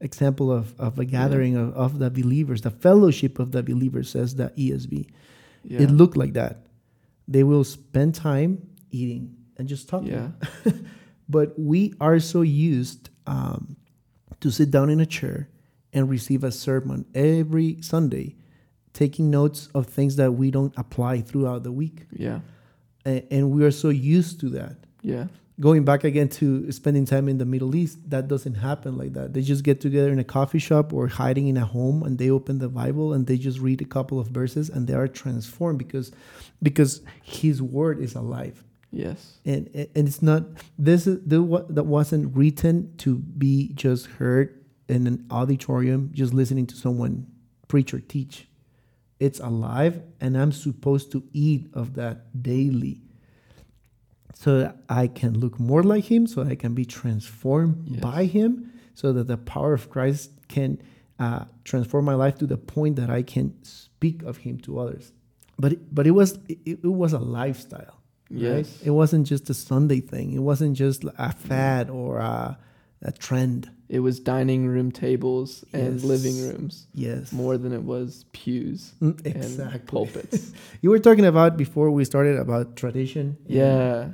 example 0.00 0.52
of, 0.52 0.78
of 0.78 0.98
a 0.98 1.04
gathering 1.04 1.56
of, 1.56 1.74
of 1.74 1.98
the 1.98 2.10
believers, 2.10 2.60
the 2.62 2.70
fellowship 2.70 3.38
of 3.38 3.52
the 3.52 3.62
believers, 3.62 4.10
says 4.10 4.34
the 4.34 4.48
ESV. 4.58 5.08
yeah, 5.64 5.82
It 5.82 5.90
looked 5.90 6.16
like 6.16 6.34
that. 6.34 6.66
They 7.28 7.42
will 7.44 7.64
spend 7.64 8.14
time 8.14 8.66
eating 8.90 9.36
and 9.56 9.68
just 9.68 9.88
talking. 9.88 10.08
yeah, 10.12 10.30
But 11.28 11.58
we 11.58 11.94
are 12.00 12.18
so 12.20 12.42
used 12.42 13.08
um, 13.26 13.76
to 14.40 14.50
sit 14.50 14.70
down 14.70 14.90
in 14.90 15.00
a 15.00 15.06
chair 15.06 15.48
and 15.92 16.08
receive 16.10 16.42
a 16.44 16.52
sermon 16.52 17.06
every 17.14 17.80
Sunday, 17.80 18.36
taking 18.92 19.30
notes 19.30 19.68
of 19.74 19.86
things 19.86 20.16
that 20.16 20.32
we 20.32 20.50
don't 20.50 20.74
apply 20.76 21.20
throughout 21.22 21.62
the 21.62 21.72
week. 21.72 22.06
yeah, 22.12 22.40
A- 23.06 23.24
And 23.32 23.50
we 23.50 23.64
are 23.64 23.70
so 23.70 23.88
used 23.88 24.40
to 24.40 24.48
that. 24.50 24.76
yeah, 25.02 25.26
Going 25.60 25.84
back 25.84 26.02
again 26.02 26.28
to 26.30 26.72
spending 26.72 27.04
time 27.04 27.28
in 27.28 27.36
the 27.38 27.44
Middle 27.44 27.76
East, 27.76 27.98
that 28.10 28.26
doesn't 28.26 28.54
happen 28.54 28.96
like 28.96 29.12
that. 29.12 29.34
They 29.34 29.42
just 29.42 29.62
get 29.62 29.80
together 29.80 30.10
in 30.10 30.18
a 30.18 30.24
coffee 30.24 30.58
shop 30.58 30.92
or 30.92 31.08
hiding 31.08 31.46
in 31.46 31.58
a 31.58 31.66
home 31.66 32.02
and 32.02 32.16
they 32.16 32.30
open 32.30 32.58
the 32.58 32.70
Bible 32.70 33.12
and 33.12 33.26
they 33.26 33.36
just 33.36 33.58
read 33.60 33.82
a 33.82 33.84
couple 33.84 34.18
of 34.18 34.28
verses 34.28 34.70
and 34.70 34.86
they 34.86 34.94
are 34.94 35.06
transformed 35.06 35.78
because 35.78 36.10
because 36.62 37.02
his 37.22 37.60
word 37.60 38.00
is 38.00 38.14
alive. 38.14 38.64
Yes, 38.90 39.38
and 39.44 39.68
and 39.74 40.08
it's 40.08 40.22
not 40.22 40.44
this 40.78 41.06
is 41.06 41.18
the 41.26 41.42
what 41.42 41.74
that 41.74 41.84
wasn't 41.84 42.34
written 42.36 42.94
to 42.98 43.16
be 43.16 43.72
just 43.74 44.06
heard 44.06 44.64
in 44.88 45.06
an 45.06 45.26
auditorium 45.30 46.10
just 46.12 46.32
listening 46.32 46.66
to 46.66 46.76
someone 46.76 47.26
preach 47.68 47.92
or 47.92 48.00
teach. 48.00 48.48
It's 49.18 49.38
alive 49.38 50.02
and 50.20 50.36
i'm 50.36 50.50
supposed 50.50 51.12
to 51.12 51.22
eat 51.32 51.70
of 51.74 51.94
that 51.94 52.42
daily 52.42 53.02
so 54.34 54.58
that 54.60 54.76
i 54.88 55.06
can 55.06 55.38
look 55.38 55.58
more 55.60 55.82
like 55.82 56.04
him 56.04 56.26
so 56.26 56.42
i 56.42 56.54
can 56.54 56.74
be 56.74 56.84
transformed 56.84 57.88
Yes. 57.88 58.00
by 58.00 58.24
him 58.24 58.72
so 58.94 59.12
that 59.12 59.26
the 59.28 59.36
power 59.36 59.72
of 59.72 59.90
christ 59.90 60.30
can 60.48 60.80
uh, 61.18 61.44
transform 61.64 62.04
my 62.04 62.14
life 62.14 62.36
to 62.38 62.46
the 62.46 62.56
point 62.56 62.96
that 62.96 63.10
i 63.10 63.22
can 63.22 63.54
speak 63.62 64.22
of 64.22 64.38
him 64.38 64.58
to 64.58 64.78
others 64.78 65.12
but 65.58 65.72
it, 65.72 65.94
but 65.94 66.06
it 66.06 66.12
was 66.12 66.38
it, 66.48 66.58
it 66.66 66.84
was 66.84 67.12
a 67.12 67.18
lifestyle 67.18 67.98
right? 68.30 68.64
yes, 68.66 68.78
It 68.82 68.90
wasn't 68.90 69.26
just 69.26 69.50
a 69.50 69.54
Sunday 69.54 70.00
thing. 70.00 70.32
It 70.32 70.38
wasn't 70.40 70.74
just 70.74 71.04
a 71.18 71.32
fad 71.32 71.90
or 71.90 72.16
a, 72.16 72.56
a 73.02 73.12
trend. 73.12 73.70
It 73.90 74.00
was 74.00 74.18
dining 74.20 74.66
room 74.66 74.90
tables 74.90 75.66
and 75.74 75.96
Yes. 75.96 76.04
living 76.04 76.40
rooms 76.40 76.86
Yes. 76.94 77.30
more 77.30 77.58
than 77.58 77.72
it 77.74 77.82
was 77.84 78.24
pews 78.32 78.94
Mm, 79.02 79.20
and 79.26 79.36
exactly. 79.36 79.80
pulpits. 79.86 80.52
You 80.80 80.88
were 80.88 80.98
talking 80.98 81.26
about 81.26 81.58
before 81.58 81.90
we 81.90 82.06
started 82.06 82.36
about 82.38 82.74
tradition. 82.74 83.36
Yeah. 83.46 84.12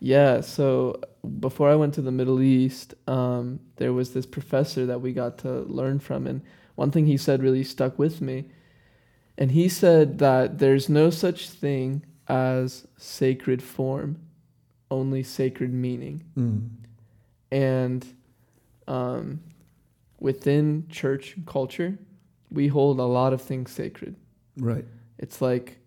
Yeah. 0.00 0.40
So 0.40 1.00
before 1.40 1.70
I 1.70 1.74
went 1.74 1.94
to 1.94 2.02
the 2.02 2.12
Middle 2.12 2.40
East, 2.40 2.94
um, 3.06 3.60
there 3.76 3.92
was 3.92 4.12
this 4.12 4.26
professor 4.26 4.86
that 4.86 5.00
we 5.00 5.12
got 5.12 5.38
to 5.38 5.60
learn 5.62 5.98
from, 5.98 6.26
and 6.26 6.42
one 6.76 6.90
thing 6.90 7.06
he 7.06 7.16
said 7.16 7.42
really 7.42 7.64
stuck 7.64 7.98
with 7.98 8.20
me. 8.20 8.44
And 9.36 9.52
he 9.52 9.68
said 9.68 10.18
that 10.18 10.58
there's 10.58 10.88
no 10.88 11.10
such 11.10 11.48
thing 11.48 12.04
as 12.28 12.86
sacred 12.96 13.62
form, 13.62 14.20
only 14.90 15.22
sacred 15.22 15.72
meaning. 15.72 16.24
Mm. 16.36 16.68
And 17.50 18.06
um, 18.86 19.40
within 20.20 20.86
church 20.88 21.36
culture, 21.46 21.98
we 22.50 22.68
hold 22.68 22.98
a 22.98 23.04
lot 23.04 23.32
of 23.32 23.42
things 23.42 23.70
sacred. 23.70 24.16
Right. 24.56 24.84
It's 25.18 25.40
like 25.40 25.78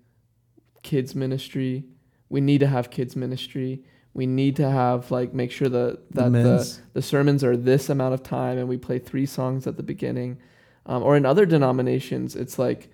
kids 0.84 1.16
ministry. 1.16 1.84
We 2.30 2.42
need 2.42 2.60
to 2.60 2.68
have 2.68 2.90
kids 2.90 3.16
ministry. 3.16 3.84
We 4.14 4.26
need 4.26 4.58
to 4.58 4.70
have 4.70 5.10
like 5.12 5.34
make 5.34 5.52
sure 5.52 5.70
that 5.70 6.00
that 6.12 6.24
the, 6.26 6.30
Men's. 6.30 6.82
the 6.94 7.02
sermons 7.02 7.44
are 7.44 7.56
this 7.56 7.90
amount 7.90 8.14
of 8.14 8.24
time 8.24 8.58
and 8.58 8.68
we 8.68 8.78
play 8.78 9.00
three 9.00 9.26
songs 9.26 9.68
at 9.68 9.78
the 9.78 9.84
beginning. 9.84 10.38
Um, 10.86 11.04
or 11.04 11.16
in 11.16 11.26
other 11.26 11.46
denominations, 11.46 12.36
it's 12.36 12.58
like 12.60 12.90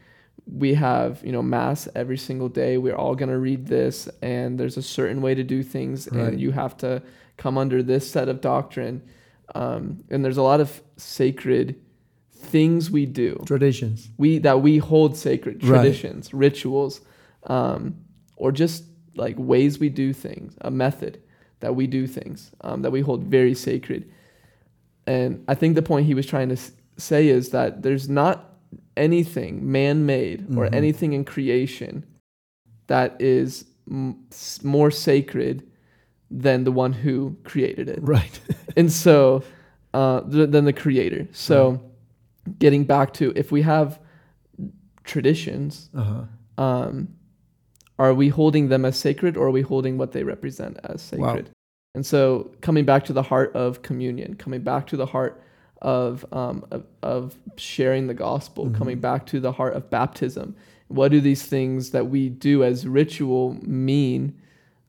we 0.46 0.76
have 0.76 1.24
you 1.26 1.32
know 1.32 1.42
mass 1.42 1.88
every 1.96 2.18
single 2.18 2.50
day. 2.50 2.78
We're 2.78 2.96
all 2.96 3.16
gonna 3.16 3.40
read 3.40 3.66
this, 3.68 4.08
and 4.22 4.60
there's 4.60 4.78
a 4.78 4.82
certain 4.84 5.22
way 5.22 5.34
to 5.36 5.44
do 5.44 5.64
things, 5.64 6.08
Right. 6.12 6.28
and 6.28 6.40
you 6.40 6.52
have 6.52 6.78
to 6.78 7.02
come 7.38 7.58
under 7.58 7.82
this 7.82 8.10
set 8.10 8.30
of 8.30 8.42
doctrine. 8.42 9.02
Um, 9.56 10.04
and 10.10 10.24
there's 10.24 10.38
a 10.38 10.44
lot 10.44 10.60
of 10.60 10.82
sacred 10.98 11.76
things 12.34 12.92
we 12.92 13.06
do 13.06 13.42
Traditions. 13.46 14.10
we 14.18 14.38
that 14.40 14.62
we 14.62 14.78
hold 14.78 15.18
sacred 15.18 15.64
Right. 15.64 15.80
traditions 15.82 16.34
rituals 16.34 17.02
um, 17.48 17.96
or 18.36 18.52
just 18.52 18.84
like 19.18 19.36
ways 19.38 19.80
we 19.80 19.90
do 19.90 20.14
things 20.14 20.56
a 20.62 20.72
method 20.72 21.22
that 21.60 21.76
we 21.76 21.88
do 21.88 22.06
things 22.08 22.52
um, 22.62 22.82
that 22.84 22.92
we 22.92 23.02
hold 23.02 23.24
very 23.24 23.54
sacred 23.54 24.10
and 25.06 25.44
i 25.48 25.56
think 25.56 25.76
the 25.76 25.82
point 25.82 26.06
he 26.06 26.14
was 26.14 26.26
trying 26.26 26.50
to 26.50 26.58
say 26.98 27.28
is 27.28 27.50
that 27.50 27.82
there's 27.84 28.08
not 28.10 28.54
anything 28.96 29.72
man-made 29.72 30.42
or 30.58 30.66
Mhm. 30.66 30.74
anything 30.76 31.14
in 31.14 31.24
creation 31.26 32.04
that 32.88 33.16
is 33.22 33.66
m- 33.90 34.18
more 34.64 34.92
sacred 34.92 35.64
than 36.30 36.64
the 36.64 36.72
one 36.72 36.94
who 36.94 37.36
created 37.44 37.88
it 37.90 38.00
Right. 38.02 38.40
and 38.78 38.92
so 38.92 39.44
uh, 39.94 40.22
th- 40.22 40.50
than 40.52 40.66
the 40.66 40.74
creator. 40.74 41.28
So, 41.32 41.82
getting 42.60 42.84
back 42.84 43.14
to 43.14 43.32
if 43.36 43.52
we 43.52 43.62
have 43.64 44.00
traditions, 45.04 45.90
Uh 45.96 46.04
huh. 46.04 46.64
um, 46.64 47.08
are 48.00 48.14
we 48.14 48.30
holding 48.30 48.70
them 48.70 48.86
as 48.86 48.98
sacred 48.98 49.36
or 49.38 49.48
are 49.48 49.52
we 49.52 49.62
holding 49.62 49.98
what 49.98 50.12
they 50.12 50.24
represent 50.24 50.78
as 50.84 51.12
Wow. 51.14 51.28
sacred? 51.30 51.50
And 51.96 52.06
so, 52.06 52.52
coming 52.62 52.86
back 52.86 53.06
to 53.06 53.14
the 53.14 53.24
heart 53.24 53.56
of 53.56 53.82
communion, 53.82 54.36
coming 54.36 54.62
back 54.62 54.86
to 54.88 54.98
the 54.98 55.06
heart 55.08 55.42
of 55.82 56.26
um, 56.32 56.66
of, 56.72 56.86
of 57.02 57.36
sharing 57.56 58.08
the 58.08 58.14
gospel, 58.14 58.68
Mhm. 58.68 58.76
coming 58.76 59.00
back 59.00 59.26
to 59.28 59.40
the 59.40 59.52
heart 59.52 59.74
of 59.76 59.90
baptism. 59.90 60.56
What 60.90 61.12
do 61.12 61.20
these 61.22 61.44
things 61.44 61.92
that 61.92 62.08
we 62.08 62.30
do 62.30 62.64
as 62.64 62.88
ritual 62.88 63.58
mean? 63.62 64.34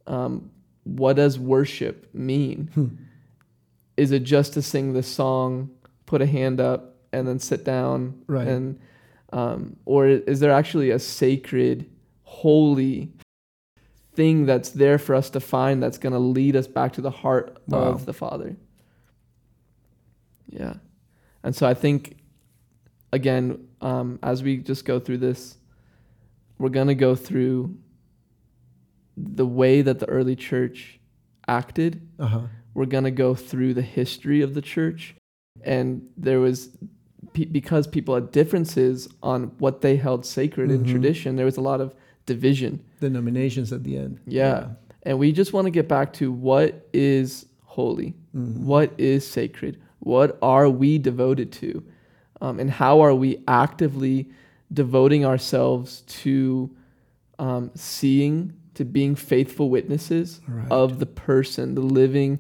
Um, 0.06 0.50
what 0.84 1.16
does 1.16 1.38
worship 1.38 2.08
mean? 2.14 2.70
Hmm. 2.74 2.86
is 3.96 4.12
it 4.12 4.20
just 4.22 4.52
to 4.54 4.62
sing 4.62 4.92
the 4.92 5.02
song, 5.02 5.68
put 6.06 6.22
a 6.22 6.26
hand 6.26 6.60
up, 6.60 6.94
and 7.12 7.26
then 7.26 7.38
sit 7.40 7.64
down? 7.64 8.14
Right. 8.28 8.46
And 8.46 8.78
um, 9.32 9.76
or 9.86 10.06
is 10.06 10.38
there 10.40 10.52
actually 10.52 10.90
a 10.90 10.98
sacred, 10.98 11.84
holy 12.28 13.10
thing 14.14 14.46
that's 14.46 14.70
there 14.70 14.98
for 14.98 15.14
us 15.14 15.30
to 15.30 15.40
find 15.40 15.82
that's 15.82 15.98
going 15.98 16.12
to 16.12 16.18
lead 16.18 16.54
us 16.56 16.66
back 16.66 16.92
to 16.92 17.00
the 17.00 17.10
heart 17.10 17.56
Wow. 17.68 17.78
of 17.92 18.04
the 18.06 18.12
Father? 18.12 18.56
Yeah, 20.50 20.74
and 21.42 21.54
so 21.54 21.66
I 21.66 21.74
think 21.74 22.16
again, 23.12 23.66
um, 23.80 24.18
as 24.22 24.42
we 24.42 24.58
just 24.58 24.84
go 24.84 24.98
through 25.00 25.18
this, 25.18 25.56
we're 26.58 26.68
going 26.70 26.88
to 26.88 26.94
go 26.94 27.14
through 27.14 27.76
the 29.16 29.46
way 29.46 29.82
that 29.82 29.98
the 29.98 30.06
early 30.08 30.36
church 30.36 30.98
acted 31.46 32.00
Uh 32.18 32.26
huh. 32.26 32.40
we're 32.74 32.84
going 32.86 33.04
to 33.04 33.10
go 33.10 33.34
through 33.34 33.74
the 33.74 33.82
history 33.82 34.42
of 34.42 34.54
the 34.54 34.62
church 34.62 35.14
and 35.64 36.06
there 36.16 36.38
was 36.40 36.70
pe- 37.32 37.46
because 37.46 37.86
people 37.86 38.14
had 38.14 38.30
differences 38.30 39.08
on 39.22 39.44
what 39.58 39.80
they 39.80 39.96
held 39.96 40.24
sacred 40.26 40.70
in 40.70 40.84
Mhm. 40.84 40.90
tradition 40.90 41.36
there 41.36 41.46
was 41.46 41.56
a 41.56 41.60
lot 41.60 41.80
of 41.80 41.94
division 42.34 42.72
The 43.00 43.10
nominations 43.10 43.72
at 43.72 43.82
the 43.84 43.94
end. 44.04 44.18
Yeah. 44.26 44.68
and 45.04 45.18
we 45.18 45.32
just 45.32 45.52
want 45.54 45.64
to 45.66 45.70
get 45.70 45.88
back 45.88 46.12
to 46.20 46.30
what 46.48 46.88
is 46.92 47.46
holy 47.64 48.14
Mhm. 48.36 48.64
what 48.72 48.88
is 48.98 49.26
sacred 49.38 49.74
what 50.00 50.30
are 50.42 50.68
we 50.82 50.90
devoted 50.98 51.48
to 51.62 51.82
um, 52.40 52.60
and 52.60 52.70
how 52.70 53.00
are 53.06 53.14
we 53.24 53.30
actively 53.48 54.16
devoting 54.72 55.24
ourselves 55.24 56.02
to 56.22 56.70
um, 57.38 57.70
seeing 57.74 58.52
to 58.74 58.84
being 58.84 59.14
faithful 59.16 59.70
witnesses 59.70 60.40
Right. 60.46 60.70
of 60.70 60.98
the 61.02 61.06
person, 61.06 61.74
the 61.74 61.80
living, 62.02 62.38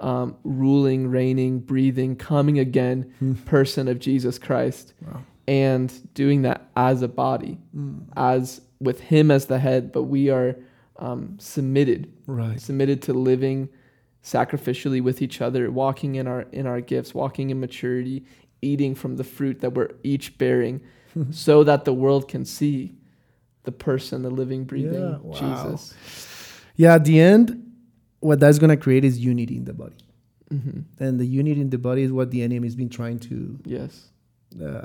um, 0.00 0.34
ruling, 0.44 1.08
reigning, 1.08 1.60
breathing, 1.60 2.16
coming 2.16 2.58
again 2.58 2.98
Hmm. 3.20 3.32
person 3.46 3.88
of 3.88 3.98
Jesus 3.98 4.38
Christ, 4.38 4.92
Wow. 5.06 5.22
and 5.46 5.88
doing 6.14 6.42
that 6.42 6.60
as 6.76 7.00
a 7.02 7.08
body, 7.08 7.58
Mm. 7.74 8.00
as 8.16 8.60
with 8.80 9.00
Him 9.00 9.30
as 9.30 9.46
the 9.46 9.58
head, 9.58 9.92
but 9.92 10.04
we 10.04 10.30
are 10.30 10.56
um, 10.96 11.36
submitted, 11.38 12.12
Right. 12.26 12.60
submitted 12.60 13.02
to 13.02 13.12
living 13.12 13.68
sacrificially 14.22 15.00
with 15.00 15.22
each 15.22 15.40
other, 15.40 15.70
walking 15.70 16.16
in 16.16 16.26
our 16.26 16.42
in 16.52 16.66
our 16.66 16.80
gifts, 16.80 17.14
walking 17.14 17.50
in 17.50 17.60
maturity, 17.60 18.24
eating 18.62 18.94
from 18.94 19.16
the 19.16 19.24
fruit 19.24 19.60
that 19.60 19.74
we're 19.74 19.90
each 20.02 20.36
bearing, 20.38 20.80
so 21.30 21.64
that 21.64 21.84
the 21.84 21.92
world 21.94 22.28
can 22.28 22.44
see 22.44 22.94
the 23.64 23.72
person, 23.72 24.22
the 24.22 24.30
living, 24.30 24.64
breathing 24.64 25.10
Yeah, 25.10 25.18
wow. 25.18 25.32
Jesus. 25.72 25.94
Yeah. 26.76 26.94
At 26.94 27.04
the 27.04 27.20
end, 27.20 27.72
what 28.20 28.40
that's 28.40 28.58
gonna 28.58 28.76
create 28.76 29.04
is 29.04 29.18
unity 29.18 29.56
in 29.56 29.64
the 29.64 29.72
body, 29.74 29.96
hmm 30.50 30.80
and 30.98 31.18
the 31.20 31.26
unity 31.26 31.60
in 31.60 31.70
the 31.70 31.78
body 31.78 32.02
is 32.02 32.10
what 32.12 32.30
the 32.30 32.42
enemy 32.42 32.66
has 32.66 32.74
been 32.76 32.88
trying 32.88 33.18
to 33.20 33.58
Yes. 33.64 34.08
uh, 34.62 34.84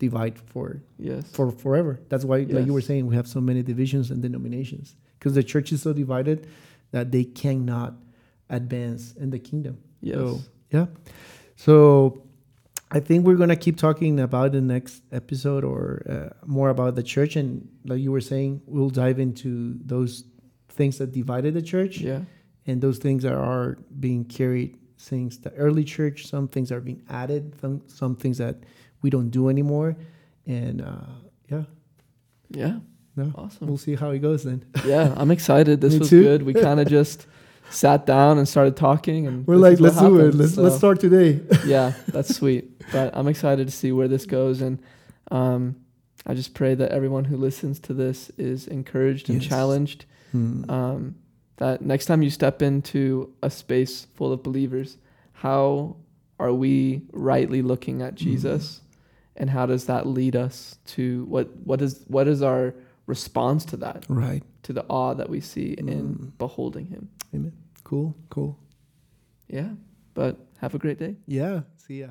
divide 0.00 0.36
for 0.52 0.82
Yes. 0.98 1.30
for 1.30 1.52
forever. 1.64 2.00
That's 2.08 2.24
why, 2.24 2.38
like 2.56 2.66
you 2.66 2.74
were 2.78 2.86
saying, 2.90 3.06
we 3.06 3.14
have 3.14 3.28
so 3.28 3.40
many 3.40 3.62
divisions 3.62 4.10
and 4.10 4.20
denominations 4.20 4.96
because 5.18 5.34
the 5.34 5.44
church 5.52 5.70
is 5.70 5.82
so 5.82 5.92
divided 5.92 6.48
that 6.90 7.12
they 7.12 7.24
cannot 7.24 7.94
advance 8.48 9.12
in 9.22 9.30
the 9.30 9.38
kingdom. 9.38 9.78
yes. 10.00 10.16
So 10.16 10.40
yeah, 10.72 10.86
so 11.56 12.22
I 12.90 12.98
think 13.00 13.24
we're 13.26 13.36
gonna 13.36 13.62
keep 13.66 13.76
talking 13.76 14.18
about 14.18 14.52
the 14.52 14.60
next 14.60 15.02
episode 15.12 15.62
or 15.64 16.02
uh, 16.08 16.46
more 16.46 16.70
about 16.70 16.94
the 16.96 17.02
church, 17.14 17.36
and 17.36 17.68
like 17.84 18.00
you 18.00 18.10
were 18.10 18.20
saying, 18.32 18.62
we'll 18.66 18.90
dive 18.90 19.18
into 19.20 19.78
those 19.84 20.24
things 20.68 20.98
that 20.98 21.12
divided 21.12 21.54
the 21.54 21.62
church 21.62 21.98
yeah. 21.98 22.20
and 22.66 22.80
those 22.80 22.98
things 22.98 23.22
that 23.22 23.34
are 23.34 23.76
being 23.98 24.24
carried 24.24 24.76
since 24.96 25.36
the 25.38 25.52
early 25.54 25.84
church. 25.84 26.26
Some 26.26 26.48
things 26.48 26.72
are 26.72 26.80
being 26.80 27.02
added, 27.08 27.42
some 27.60 27.82
some 27.86 28.14
things 28.16 28.38
that 28.38 28.56
we 29.02 29.10
don't 29.10 29.30
do 29.30 29.48
anymore, 29.48 29.96
and 30.46 30.82
uh, 30.82 31.06
yeah, 31.50 31.62
Yeah. 32.50 32.78
no, 33.16 33.32
Awesome. 33.34 33.66
we'll 33.68 33.78
see 33.78 33.94
how 33.94 34.10
it 34.10 34.18
goes 34.20 34.44
then. 34.44 34.64
Yeah, 34.86 35.14
I'm 35.16 35.30
excited. 35.30 35.80
This 35.84 35.98
was 35.98 36.08
too. 36.10 36.22
good. 36.22 36.42
We 36.42 36.54
kind 36.68 36.80
of 36.80 36.88
just 36.88 37.26
sat 37.70 38.04
down 38.06 38.38
and 38.38 38.48
started 38.48 38.76
talking, 38.76 39.26
and 39.26 39.46
We're 39.46 39.56
like, 39.56 39.80
let's 39.80 39.98
do 40.00 40.18
it. 40.20 40.34
Let's 40.34 40.56
let's 40.56 40.76
start 40.76 41.00
today. 41.00 41.40
yeah, 41.66 41.92
that's 42.08 42.34
sweet. 42.34 42.64
But 42.92 43.16
I'm 43.16 43.28
excited 43.28 43.66
to 43.68 43.72
see 43.72 43.92
where 43.92 44.08
this 44.08 44.26
goes, 44.26 44.60
and 44.60 44.78
um, 45.30 45.76
I 46.26 46.34
just 46.34 46.54
pray 46.54 46.74
that 46.74 46.90
everyone 46.92 47.24
who 47.24 47.36
listens 47.36 47.78
to 47.80 47.94
this 47.94 48.30
is 48.36 48.66
encouraged 48.66 49.30
and 49.30 49.40
Yes. 49.40 49.48
challenged. 49.48 50.04
Hmm. 50.32 50.68
Um, 50.70 51.14
that 51.56 51.82
next 51.82 52.06
time 52.06 52.22
you 52.22 52.30
step 52.30 52.62
into 52.62 53.32
a 53.42 53.50
space 53.50 54.06
full 54.16 54.32
of 54.32 54.42
believers, 54.42 54.96
how 55.32 55.96
are 56.38 56.52
we 56.54 57.02
rightly 57.12 57.60
looking 57.62 58.00
at 58.02 58.14
Jesus, 58.14 58.80
and 59.36 59.48
how 59.50 59.66
does 59.66 59.86
that 59.86 60.06
lead 60.06 60.36
us 60.36 60.78
to 60.86 61.24
what 61.24 61.48
what 61.64 61.80
is 61.82 62.04
what 62.08 62.26
is 62.28 62.42
our 62.42 62.74
response 63.06 63.64
to 63.66 63.76
that? 63.78 64.04
Right. 64.08 64.42
to 64.62 64.72
the 64.74 64.84
awe 64.88 65.14
that 65.14 65.28
we 65.30 65.40
see 65.40 65.72
in 65.72 65.86
Mm. 65.86 66.38
beholding 66.38 66.86
him. 66.86 67.08
Amen. 67.34 67.52
Cool. 67.82 68.14
Cool. 68.28 68.58
Yeah. 69.48 69.70
But 70.14 70.36
have 70.58 70.74
a 70.74 70.78
great 70.78 70.98
day. 70.98 71.16
Yeah. 71.26 71.62
See 71.76 72.00
ya. 72.00 72.08